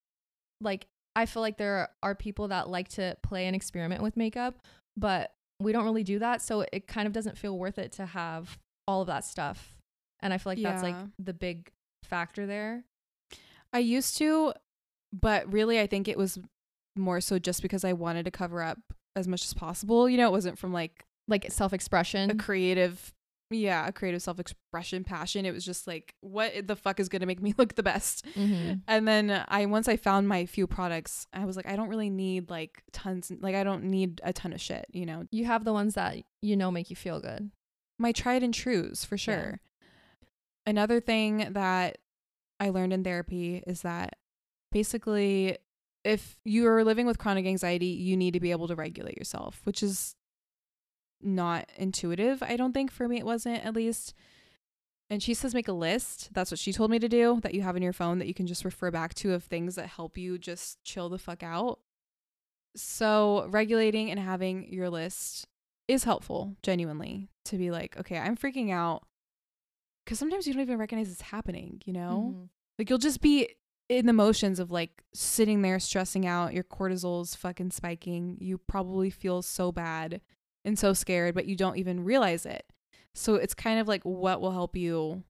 [0.60, 4.54] like I feel like there are people that like to play and experiment with makeup,
[4.96, 8.06] but we don't really do that, so it kind of doesn't feel worth it to
[8.06, 8.58] have
[8.88, 9.76] all of that stuff.
[10.20, 11.70] And I feel like that's like the big
[12.04, 12.84] factor there.
[13.72, 14.52] I used to,
[15.12, 16.38] but really, I think it was
[16.96, 18.78] more so just because I wanted to cover up
[19.16, 20.08] as much as possible.
[20.08, 22.30] You know, it wasn't from like Like self-expression.
[22.30, 23.14] a creative,
[23.50, 25.44] yeah, a creative self expression passion.
[25.44, 28.24] It was just like, what the fuck is going to make me look the best?
[28.36, 28.82] Mhm.
[28.86, 32.10] And then I, once I found my few products, I was like, I don't really
[32.10, 35.64] need like tons, like, I don't need a ton of shit, you know, You have
[35.64, 37.50] the ones that you know make you feel good.
[37.98, 39.60] my tried and trues for sure.
[40.66, 41.98] Another thing that
[42.60, 44.16] I learned in therapy is that
[44.70, 45.58] basically,
[46.04, 49.60] if you are living with chronic anxiety, you need to be able to regulate yourself,
[49.64, 50.14] which is
[51.22, 52.42] not intuitive.
[52.42, 54.14] I don't think for me, it wasn't at least.
[55.08, 56.30] And she says, make a list.
[56.32, 58.34] That's what she told me to do that you have in your phone that you
[58.34, 61.80] can just refer back to of things that help you just chill the fuck out.
[62.76, 65.46] So, regulating and having your list
[65.88, 69.04] is helpful, genuinely, to be like, okay, I'm freaking out.
[70.04, 72.34] Because sometimes you don't even recognize it's happening, you know?
[72.36, 72.48] Mhm.
[72.78, 73.48] Like, you'll just be
[73.88, 78.38] in the motions of like sitting there stressing out, your cortisol's fucking spiking.
[78.40, 80.20] You probably feel so bad
[80.64, 82.64] and so scared, but you don't even realize it.
[83.14, 85.24] So, it's kind of like what will help you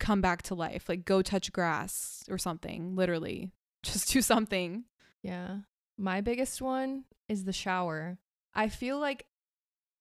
[0.00, 0.88] come back to life?
[0.88, 3.52] Like, go touch grass or something, literally.
[3.82, 4.84] Just do something.
[5.22, 5.58] Yeah.
[5.96, 8.18] My biggest one is the shower.
[8.54, 9.26] I feel like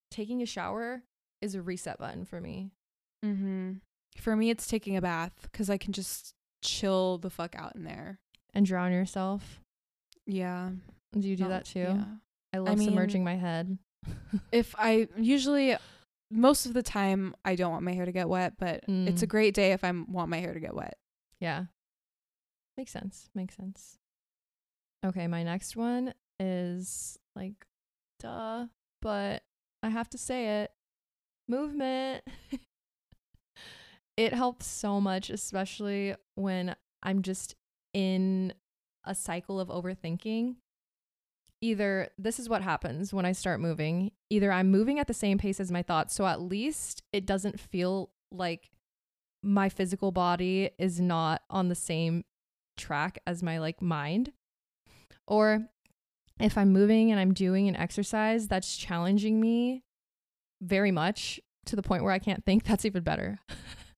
[0.09, 1.03] taking a shower
[1.41, 2.71] is a reset button for me.
[3.23, 3.73] Mm-hmm.
[4.17, 7.83] For me, it's taking a bath because I can just chill the fuck out in
[7.83, 8.19] there.
[8.53, 9.61] And drown yourself.
[10.25, 10.71] Yeah.
[11.17, 11.79] Do you do that too?
[11.79, 12.03] Yeah.
[12.53, 13.77] I love mean- submerging my head.
[14.51, 15.75] If I usually,
[16.29, 19.27] most of the time, I don't want my hair to get wet, but it's a
[19.27, 19.29] Mm.
[19.29, 20.97] great day if I want my hair to get wet.
[21.39, 21.65] Yeah.
[22.77, 23.29] Makes sense.
[23.35, 23.97] Makes sense.
[25.05, 27.65] Okay, my next one is like
[28.19, 28.67] duh,
[29.01, 29.43] but
[29.83, 30.71] I have to say it.
[31.47, 32.23] Movement.
[34.17, 37.55] it helps so much, especially when I'm just
[37.93, 38.53] in
[39.03, 40.55] a cycle of overthinking.
[41.61, 44.11] Either this is what happens when I start moving.
[44.29, 47.59] Either I'm moving at the same pace as my thoughts, so at least it doesn't
[47.59, 48.71] feel like
[49.43, 52.23] my physical body is not on the same
[52.77, 54.31] track as my like mind.
[55.27, 55.67] Or
[56.39, 59.83] if I'm moving and I'm doing an exercise that's challenging me
[60.61, 63.39] very much to the point where I can't think, that's even better.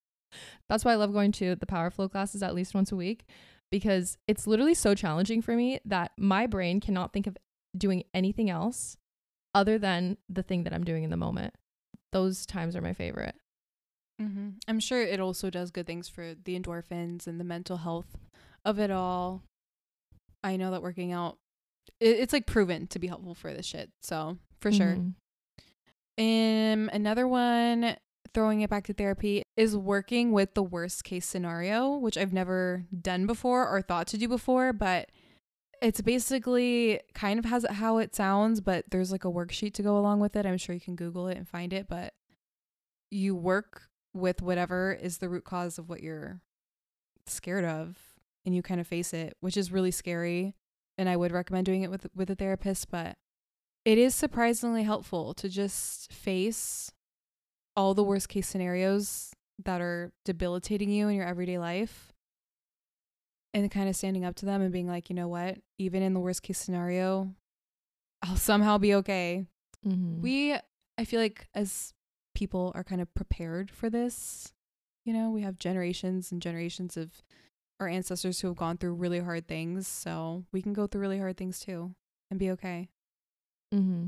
[0.69, 3.25] that's why I love going to the power flow classes at least once a week
[3.71, 7.37] because it's literally so challenging for me that my brain cannot think of
[7.77, 8.97] doing anything else
[9.55, 11.53] other than the thing that I'm doing in the moment.
[12.11, 13.35] Those times are my favorite.
[14.21, 14.49] Mm-hmm.
[14.67, 18.17] I'm sure it also does good things for the endorphins and the mental health
[18.63, 19.43] of it all.
[20.43, 21.37] I know that working out,
[21.99, 23.89] it, it's like proven to be helpful for this shit.
[24.01, 24.97] So for sure.
[24.97, 25.13] Mhm.
[26.15, 27.97] Um, another one,
[28.33, 32.85] throwing it back to therapy, is working with the worst case scenario, which I've never
[33.01, 35.09] done before or thought to do before, but
[35.83, 39.97] it's basically kind of has how it sounds, but there's like a worksheet to go
[39.97, 40.45] along with it.
[40.45, 42.13] I'm sure you can Google it and find it, but
[43.11, 46.39] you work with whatever is the root cause of what you're
[47.25, 47.97] scared of
[48.45, 50.55] and you kind of face it, which is really scary.
[50.97, 53.17] And I would recommend doing it with with a therapist, but
[53.83, 56.91] it is surprisingly helpful to just face
[57.75, 59.33] all the worst case scenarios
[59.65, 62.12] that are debilitating you in your everyday life
[63.53, 66.13] and kind of standing up to them and being like, you know what, even in
[66.13, 67.33] the worst case scenario,
[68.21, 69.45] I'll somehow be okay.
[69.85, 70.21] Mhm.
[70.21, 70.55] We,
[70.97, 71.93] I feel like as
[72.33, 74.53] people are kind of prepared for this,
[75.05, 77.21] you know, we have generations and generations of
[77.79, 79.87] our ancestors who have gone through really hard things.
[79.87, 81.93] So we can go through really hard things too
[82.31, 82.89] and be okay.
[83.73, 84.07] Mm-hmm.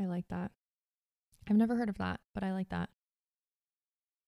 [0.00, 0.52] I like that.
[1.50, 2.90] I've never heard of that, but I like that.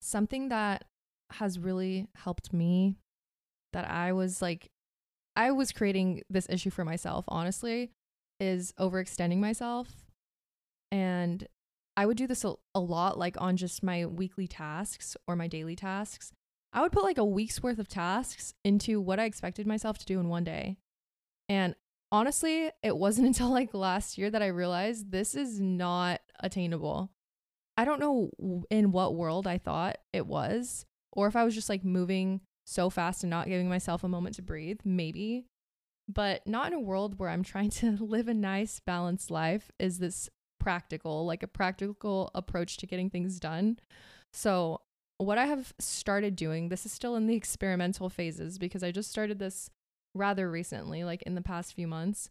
[0.01, 0.85] Something that
[1.31, 2.97] has really helped me
[3.73, 4.69] that I was like,
[5.35, 7.91] I was creating this issue for myself, honestly,
[8.39, 9.89] is overextending myself.
[10.91, 11.47] And
[11.95, 15.47] I would do this a, a lot, like on just my weekly tasks or my
[15.47, 16.31] daily tasks.
[16.73, 20.05] I would put like a week's worth of tasks into what I expected myself to
[20.05, 20.77] do in one day.
[21.49, 21.75] And
[22.11, 27.11] honestly, it wasn't until like last year that I realized this is not attainable.
[27.77, 31.69] I don't know in what world I thought it was, or if I was just
[31.69, 32.41] like moving
[32.71, 35.45] so fast and not giving myself a moment to breathe, maybe.
[36.07, 39.99] But not in a world where I'm trying to live a nice, balanced life, is
[39.99, 43.77] this practical, like a practical approach to getting things done.
[44.33, 44.81] So,
[45.17, 49.11] what I have started doing, this is still in the experimental phases because I just
[49.11, 49.69] started this
[50.15, 52.29] rather recently, like in the past few months.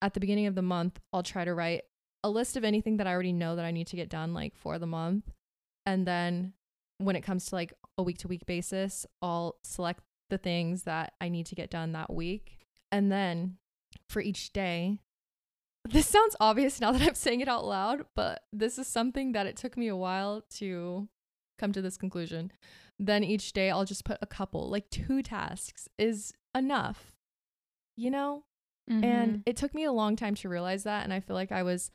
[0.00, 1.82] At the beginning of the month, I'll try to write
[2.24, 4.54] a list of anything that I already know that I need to get done, like
[4.56, 5.30] for the month.
[5.84, 6.54] And then
[6.98, 11.14] when it comes to like a week to week basis, I'll select the things that
[11.20, 12.58] I need to get done that week.
[12.92, 13.56] And then
[14.08, 15.00] for each day,
[15.88, 19.46] this sounds obvious now that I'm saying it out loud, but this is something that
[19.46, 21.08] it took me a while to
[21.58, 22.52] come to this conclusion.
[22.98, 27.12] Then each day, I'll just put a couple, like two tasks is enough,
[27.96, 28.44] you know?
[28.90, 29.04] Mm-hmm.
[29.04, 31.04] And it took me a long time to realize that.
[31.04, 31.90] And I feel like I was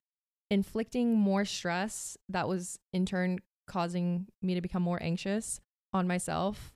[0.49, 5.61] inflicting more stress that was in turn causing me to become more anxious
[5.93, 6.73] on myself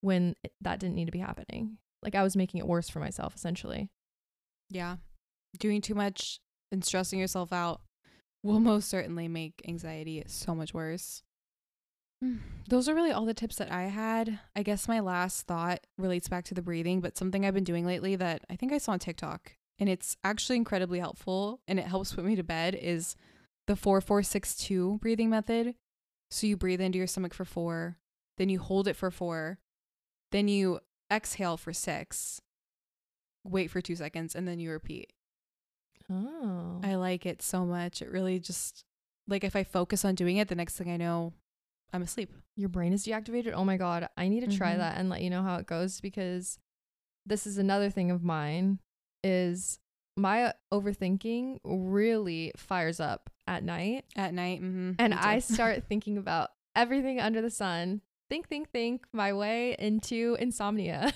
[0.00, 1.78] when that didn't need to be happening.
[2.02, 3.90] Like I was making it worse for myself, essentially.
[4.70, 4.96] Yeah.
[5.58, 6.40] Doing too much
[6.70, 7.80] and stressing yourself out
[8.42, 11.22] will most certainly make anxiety so much worse.
[12.68, 14.38] Those are really all the tips that I had.
[14.54, 17.86] I guess my last thought relates back to the breathing, but something I've been doing
[17.86, 21.86] lately that I think I saw on TikTok and it's actually incredibly helpful and it
[21.86, 23.16] helps put me to bed is
[23.66, 25.74] the 4462 breathing method.
[26.30, 27.96] So you breathe into your stomach for 4,
[28.38, 29.58] then you hold it for 4,
[30.32, 30.80] then you
[31.12, 32.40] exhale for 6,
[33.44, 35.12] wait for 2 seconds and then you repeat.
[36.10, 36.80] Oh.
[36.82, 38.02] I like it so much.
[38.02, 38.84] It really just
[39.26, 41.32] like if I focus on doing it, the next thing I know,
[41.92, 42.30] I'm asleep.
[42.56, 43.52] Your brain is deactivated?
[43.54, 44.08] Oh my God.
[44.16, 44.78] I need to try Mhm.
[44.78, 46.58] that and let you know how it goes because
[47.24, 48.80] this is another thing of mine
[49.22, 49.78] is
[50.16, 54.92] my overthinking really fires up at night At night, mm-hmm.
[54.98, 58.02] and I start thinking about everything under the sun.
[58.30, 61.12] Think, think, think my way into insomnia.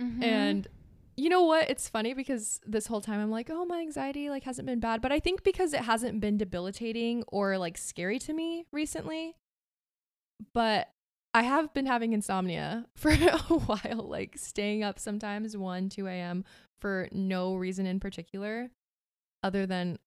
[0.00, 0.22] Mm-hmm.
[0.22, 0.68] And
[1.16, 1.68] you know what?
[1.68, 5.02] It's funny because this whole time I'm like, oh, my anxiety like hasn't been bad,
[5.02, 9.36] but I think because it hasn't been debilitating or like scary to me recently.
[10.54, 10.88] But
[11.34, 16.44] I have been having insomnia for a while, like staying up sometimes 1, 2 a.m.
[16.80, 18.70] for no reason in particular,
[19.42, 19.98] other than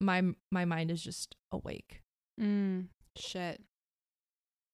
[0.00, 0.22] my
[0.52, 2.02] my mind is just awake.
[2.40, 3.62] mm, shit,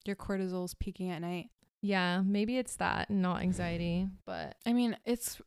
[0.06, 1.50] your cortisol's peaking at night.
[1.82, 5.40] Yeah, maybe it's that, not anxiety, but I mean, it's.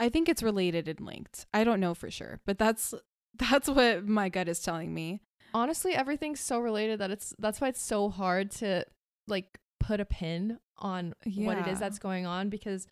[0.00, 1.46] I think it's related and linked.
[1.52, 2.94] I don't know for sure, but that's
[3.38, 5.20] that's what my gut is telling me.
[5.52, 8.84] honestly everything's so related that it's that's why it's so hard to
[9.28, 12.86] like put a pin on what it is that's going on because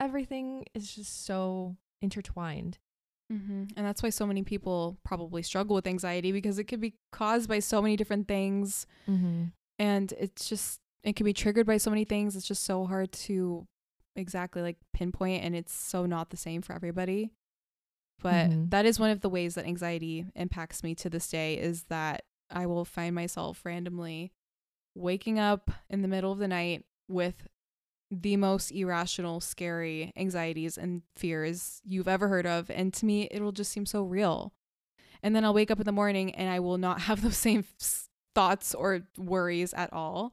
[0.00, 2.78] everything is just so intertwined
[3.32, 3.64] Mm-hmm.
[3.76, 7.48] And that's why so many people probably struggle with anxiety because it could be caused
[7.48, 8.86] by so many different things.
[9.08, 9.44] mm-hmm.
[9.78, 12.34] and it's just it can be triggered by so many things.
[12.34, 13.66] It's just so hard to
[14.16, 17.30] exactly like pinpoint and it's so not the same for everybody.
[18.22, 18.70] But Mhm.
[18.70, 22.24] that is one of the ways that anxiety impacts me to this day is that
[22.50, 24.32] I will find myself randomly
[24.94, 27.46] waking up in the middle of the night with
[28.10, 32.70] the most irrational, scary anxieties and fears you've ever heard of.
[32.70, 34.52] And to me, it'll just seem so real.
[35.22, 37.64] And then I'll wake up in the morning and I will not have those same
[38.34, 40.32] thoughts or worries at all.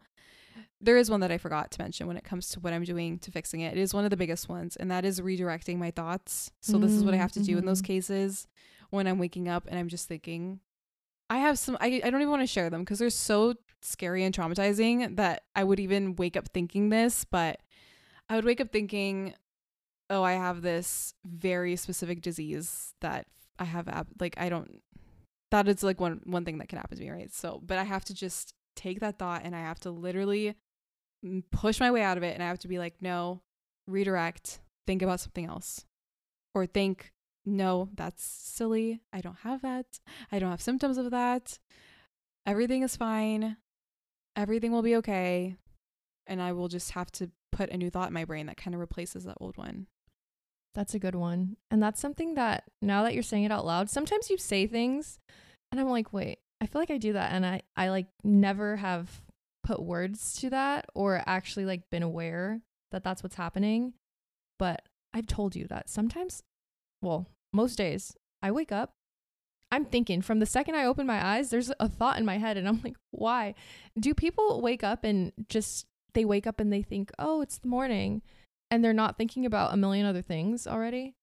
[0.79, 3.17] There is one that I forgot to mention when it comes to what I'm doing
[3.19, 3.77] to fixing it.
[3.77, 6.51] It is one of the biggest ones, and that is redirecting my thoughts.
[6.59, 7.85] So, this is what I have to do in those mhm.
[7.85, 8.47] cases
[8.89, 10.59] when I'm waking up and I'm just thinking,
[11.29, 14.23] I have some, I, I don't even want to share them because they're so scary
[14.23, 17.59] and traumatizing that I would even wake up thinking this, but
[18.29, 19.33] I would wake up thinking,
[20.09, 23.27] oh, I have this very specific disease that
[23.59, 24.81] I have, ab- like, I don't,
[25.51, 27.33] that is like one, one thing that can happen to me, right?
[27.33, 30.55] So, but I have to just take that thought and I have to literally
[31.51, 33.41] push my way out of it and I have to be like, no,
[33.87, 35.85] redirect, think about something else.
[36.55, 37.11] Or think,
[37.45, 39.01] no, that's silly.
[39.11, 39.99] I don't have that.
[40.31, 41.59] I don't have symptoms of that.
[42.45, 43.57] Everything is fine.
[44.35, 45.55] Everything will be okay.
[46.27, 48.73] And I will just have to put a new thought in my brain that kind
[48.73, 49.87] of replaces that old one.
[50.73, 51.57] That's a good one.
[51.69, 55.19] And that's something that now that you're saying it out loud, sometimes you say things
[55.71, 57.31] and I'm like, wait, I feel like I do that.
[57.31, 59.21] And I, I like never have
[59.63, 62.61] put words to that or actually like been aware
[62.91, 63.93] that that's what's happening.
[64.57, 66.41] But I've told you that sometimes,
[67.01, 68.93] well, most days I wake up,
[69.73, 72.57] I'm thinking from the second I open my eyes, there's a thought in my head.
[72.57, 73.55] And I'm like, why?
[73.99, 77.67] Do people wake up and just, they wake up and they think, oh, it's the
[77.67, 78.21] morning
[78.69, 81.15] and they're not thinking about a million other things already?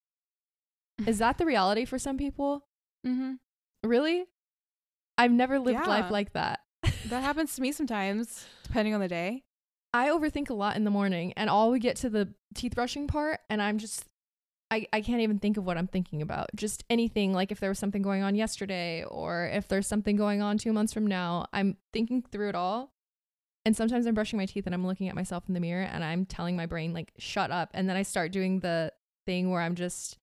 [1.07, 2.65] Is that the reality for some people?
[3.07, 3.33] Mm-hmm.
[3.87, 4.25] Really?
[5.17, 5.87] I've never lived Yeah.
[5.89, 6.59] life like that.
[7.07, 9.43] That happens to me sometimes, depending on the day.
[9.93, 13.07] I overthink a lot in the morning and all we get to the teeth brushing
[13.07, 14.05] part and I'm just
[14.71, 16.49] I, I can't even think of what I'm thinking about.
[16.55, 20.41] Just anything like if there was something going on yesterday or if there's something going
[20.41, 21.47] on two months from now.
[21.51, 22.93] I'm thinking through it all.
[23.65, 26.03] And sometimes I'm brushing my teeth and I'm looking at myself in the mirror and
[26.03, 27.69] I'm telling my brain like shut up.
[27.73, 28.93] And then I start doing the
[29.25, 30.17] thing where I'm just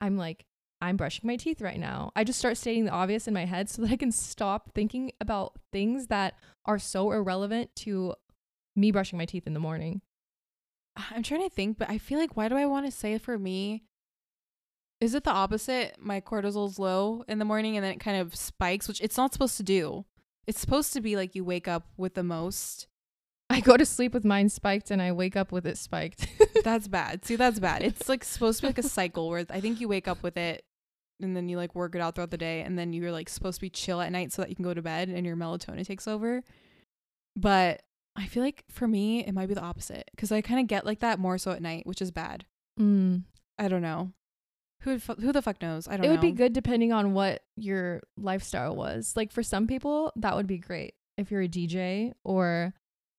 [0.00, 0.46] I'm like,
[0.80, 2.10] I'm brushing my teeth right now.
[2.16, 5.12] I just start stating the obvious in my head so that I can stop thinking
[5.20, 6.34] about things that
[6.64, 8.14] are so irrelevant to
[8.74, 10.00] me brushing my teeth in the morning.
[10.96, 13.38] I'm trying to think, but I feel like why do I want to say for
[13.38, 13.84] me?
[15.00, 15.96] Is it the opposite?
[15.98, 19.32] My cortisol's low in the morning and then it kind of spikes, which it's not
[19.32, 20.04] supposed to do.
[20.46, 22.86] It's supposed to be like you wake up with the most.
[23.48, 26.26] I go to sleep with mine spiked and I wake up with it spiked.
[26.64, 27.24] That's bad.
[27.24, 27.82] See, that's bad.
[27.82, 30.36] It's like supposed to be like a cycle where I think you wake up with
[30.36, 30.64] it
[31.20, 33.56] and then you like work it out throughout the day and then you're like supposed
[33.56, 35.86] to be chill at night so that you can go to bed and your melatonin
[35.86, 36.42] takes over.
[37.34, 37.82] But
[38.14, 40.84] I feel like for me, it might be the opposite because I kind of get
[40.84, 42.44] like that more so at night, which is bad.
[42.78, 43.22] mm.
[43.58, 44.12] I don't know.
[44.82, 45.86] Who who the fuck knows?
[45.88, 46.04] I don't know.
[46.04, 46.12] It know.
[46.14, 49.14] would be good depending on what your lifestyle was.
[49.16, 50.94] Like for some people, that would be great.
[51.18, 52.72] If you're a DJ or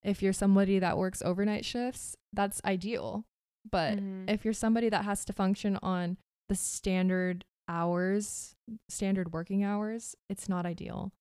[0.03, 3.26] if you're somebody that works overnight shifts, that's ideal.
[3.70, 4.28] But Mhm.
[4.28, 6.18] if you're somebody that has to function on
[6.49, 8.55] the standard hours,
[8.89, 11.12] standard working hours, it's not ideal.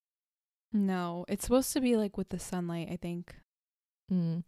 [0.72, 2.88] no, it's supposed to be like with the sunlight.
[2.90, 3.34] I think.
[4.10, 4.44] Mm.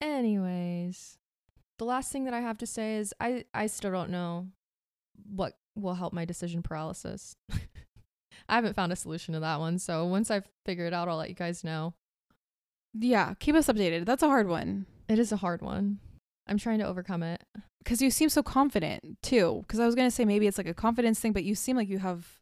[0.00, 1.18] Anyways,
[1.78, 4.48] the last thing that I have to say is I I still don't know
[5.28, 7.36] what will help my decision paralysis.
[8.48, 11.16] I haven't found a solution to that one, so once I figure it out, I'll
[11.16, 11.94] let you guys know.
[12.92, 14.04] Yeah, keep us updated.
[14.06, 15.98] That's a hard one It is a hard one.
[16.46, 17.42] I'm trying to overcome it.
[17.82, 19.60] because you seem so confident too.
[19.66, 21.88] Because I was gonna say maybe it's like a confidence thing, but you seem like
[21.88, 22.40] you have.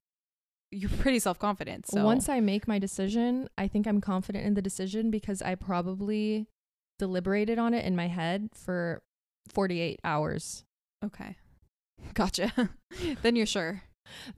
[0.74, 1.86] You're pretty self confident.
[1.86, 5.54] So Once I make my decision, I think I'm confident in the decision because I
[5.54, 6.46] probably
[6.98, 9.02] deliberated on it in my head for
[9.52, 10.64] 48 hours.
[11.04, 11.36] okay,
[12.14, 12.70] gotcha.
[13.22, 13.82] then you're sure.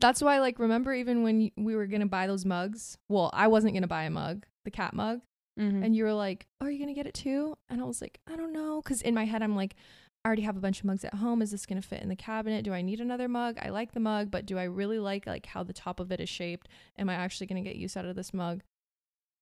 [0.00, 2.96] That's why, like, remember even when we were gonna buy those mugs?
[3.08, 5.20] Well, I wasn't gonna buy a mug, the cat mug,
[5.58, 5.84] Mm-hmm.
[5.84, 8.18] and you were like, "Oh, are you gonna get it too?" And I was like,
[8.28, 9.76] "I don't know," because in my head I'm like,
[10.24, 11.40] "I already have a bunch of mugs at home.
[11.42, 12.64] Is this gonna fit in the cabinet?
[12.64, 13.56] Do I need another mug?
[13.62, 16.18] I like the mug, but do I really like like how the top of it
[16.20, 16.66] is shaped?
[16.98, 18.62] Am I actually gonna get use out of this mug?"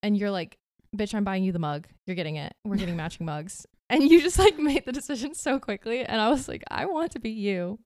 [0.02, 0.58] And you're like,
[0.94, 1.86] "Bitch, I'm buying you the mug.
[2.06, 2.52] You're getting it.
[2.64, 6.28] We're getting matching mugs." And you just like made the decision so quickly, and I
[6.28, 7.78] was like, "I want to be you."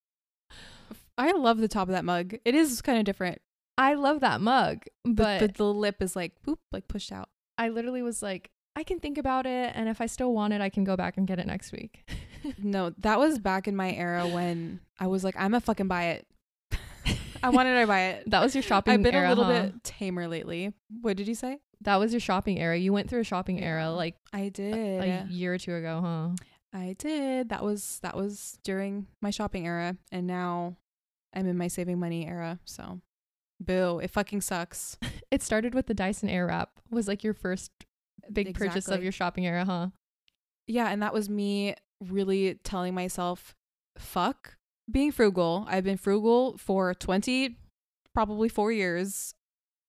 [1.19, 2.35] I love the top of that mug.
[2.45, 3.41] It is kind of different,
[3.79, 7.29] I love that mug, but but the, the lip is like boop, like pushed out.
[7.59, 10.61] I literally was like, I can think about it, and if I still want it,
[10.61, 12.09] I can go back and get it next week.
[12.59, 16.05] No, that was back in my era when I was like, I'm a fucking buy
[16.11, 16.29] it.
[17.43, 18.25] I wanted to buy it.
[18.31, 19.63] that was your shopping I've been era, a little huh?
[19.63, 20.73] bit tamer lately.
[21.01, 21.59] What did you say?
[21.81, 22.77] That was your shopping era.
[22.77, 24.75] You went through a shopping era like I did.
[24.75, 26.47] a year or two ago, huh?
[26.77, 27.49] I did.
[27.49, 30.77] That was that was during my shopping era and now
[31.35, 32.59] I'm in my saving money era.
[32.65, 33.01] So
[33.59, 34.99] boo, it fucking sucks.
[35.33, 36.69] It started with the Dyson Airwrap.
[36.89, 37.73] Was like your first
[38.33, 39.89] big purchase of your shopping era, huh?
[40.69, 43.57] Yeah, and that was me really telling myself,
[43.99, 44.57] fuck
[44.89, 45.67] being frugal.
[45.69, 47.57] I've been frugal for 20,
[48.15, 49.35] probably four years.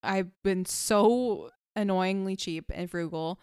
[0.01, 3.39] I've been so annoyingly cheap and frugal.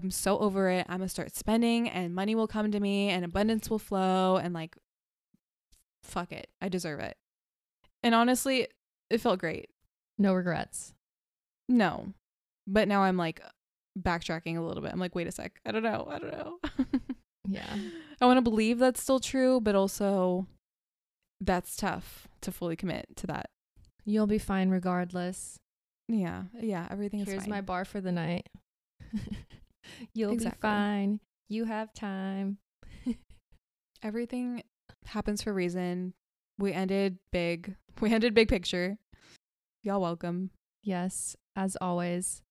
[0.00, 0.86] I'm so over it.
[0.88, 4.36] I'm going to start spending and money will come to me and abundance will flow
[4.36, 4.76] and like,
[6.02, 6.48] fuck it.
[6.60, 7.16] I deserve it.
[8.02, 8.68] And honestly,
[9.10, 9.70] it felt great.
[10.18, 10.94] No regrets.
[11.68, 12.12] No.
[12.66, 13.42] But now I'm like
[13.98, 14.92] backtracking a little bit.
[14.92, 15.60] I'm like, wait a sec.
[15.66, 16.08] I don't know.
[16.10, 16.58] I don't know.
[17.48, 17.76] Yeah.
[18.20, 20.46] I want to believe that's still true, but also
[21.40, 23.50] that's tough to fully commit to that.
[24.04, 25.58] You'll be fine regardless.
[26.08, 26.44] Yeah.
[26.58, 26.86] Yeah.
[26.90, 28.48] Everything is Here's my bar for the night.
[30.14, 30.58] You'll Exactly.
[30.58, 31.20] be fine.
[31.48, 32.58] You have time.
[34.02, 34.62] Everything
[35.06, 36.14] happens for a reason.
[36.58, 37.76] We ended big.
[38.00, 38.96] We ended big picture.
[39.82, 40.50] Y'all welcome.
[40.82, 42.42] Yes, as always,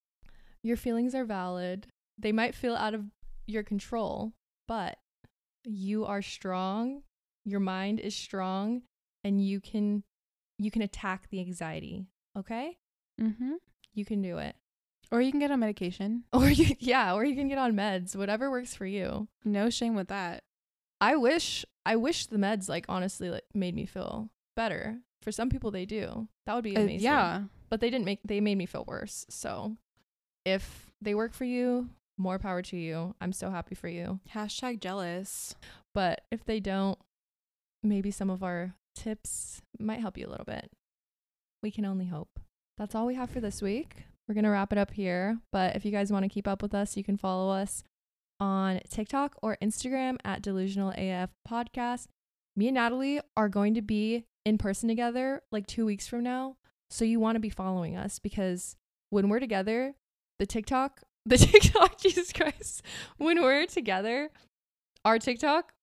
[0.64, 1.88] your feelings are valid.
[2.18, 3.06] They might feel out of
[3.48, 4.34] your control,
[4.68, 4.98] but
[5.66, 7.02] you are strong.
[7.44, 8.84] Your mind is strong
[9.24, 10.04] and you can
[10.60, 12.06] you can attack the anxiety,
[12.38, 12.78] okay?
[13.20, 13.54] Mm-hmm.
[13.96, 14.56] You can do it.
[15.12, 16.24] Or you can get on medication.
[16.34, 19.28] Or you yeah, or you can get on meds, whatever works for you.
[19.44, 20.44] No shame with that.
[21.02, 25.00] I wish I wish the meds like honestly like made me feel better.
[25.22, 26.28] For some people they do.
[26.46, 27.04] That would be Uh, amazing.
[27.06, 27.44] yeah.
[27.70, 29.26] But they didn't make they made me feel worse.
[29.30, 29.76] So
[30.46, 33.16] if they work for you, more power to you.
[33.22, 34.20] I'm so happy for you.
[34.34, 35.56] Hashtag jealous.
[35.94, 36.98] But if they don't,
[37.84, 40.72] maybe some of our tips might help you a little bit.
[41.64, 42.40] We can only hope.
[42.78, 44.06] That's all we have for this week.
[44.28, 45.40] We're going to wrap it up here.
[45.52, 47.84] But if you guys want to keep up with us, you can follow us
[48.40, 52.08] on TikTok or Instagram at Delusional AF Podcast.
[52.56, 56.56] Me and Natalie are going to be in person together like two weeks from now.
[56.90, 58.76] So you want to be following us because
[59.10, 59.96] when we're together,
[60.40, 62.82] the TikTok, the TikTok, Jesus Christ,
[63.18, 64.30] when we're together,
[65.06, 65.74] our TikTok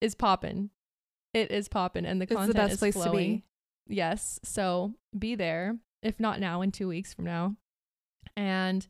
[0.00, 0.70] is popping.
[1.34, 3.36] It is popping, and the It's the content best is place to flowing.
[3.36, 3.94] be.
[3.94, 5.76] Yes, so be there.
[6.02, 7.56] If not now, in two weeks from now,
[8.38, 8.86] and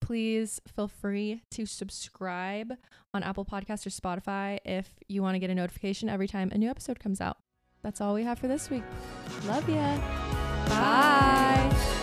[0.00, 2.72] please feel free to subscribe
[3.14, 6.58] on Apple Podcasts or Spotify if you want to get a notification every time a
[6.58, 7.36] new episode comes out.
[7.82, 8.82] That's all we have for this week.
[9.46, 9.96] Love ya.
[10.68, 11.99] Bye.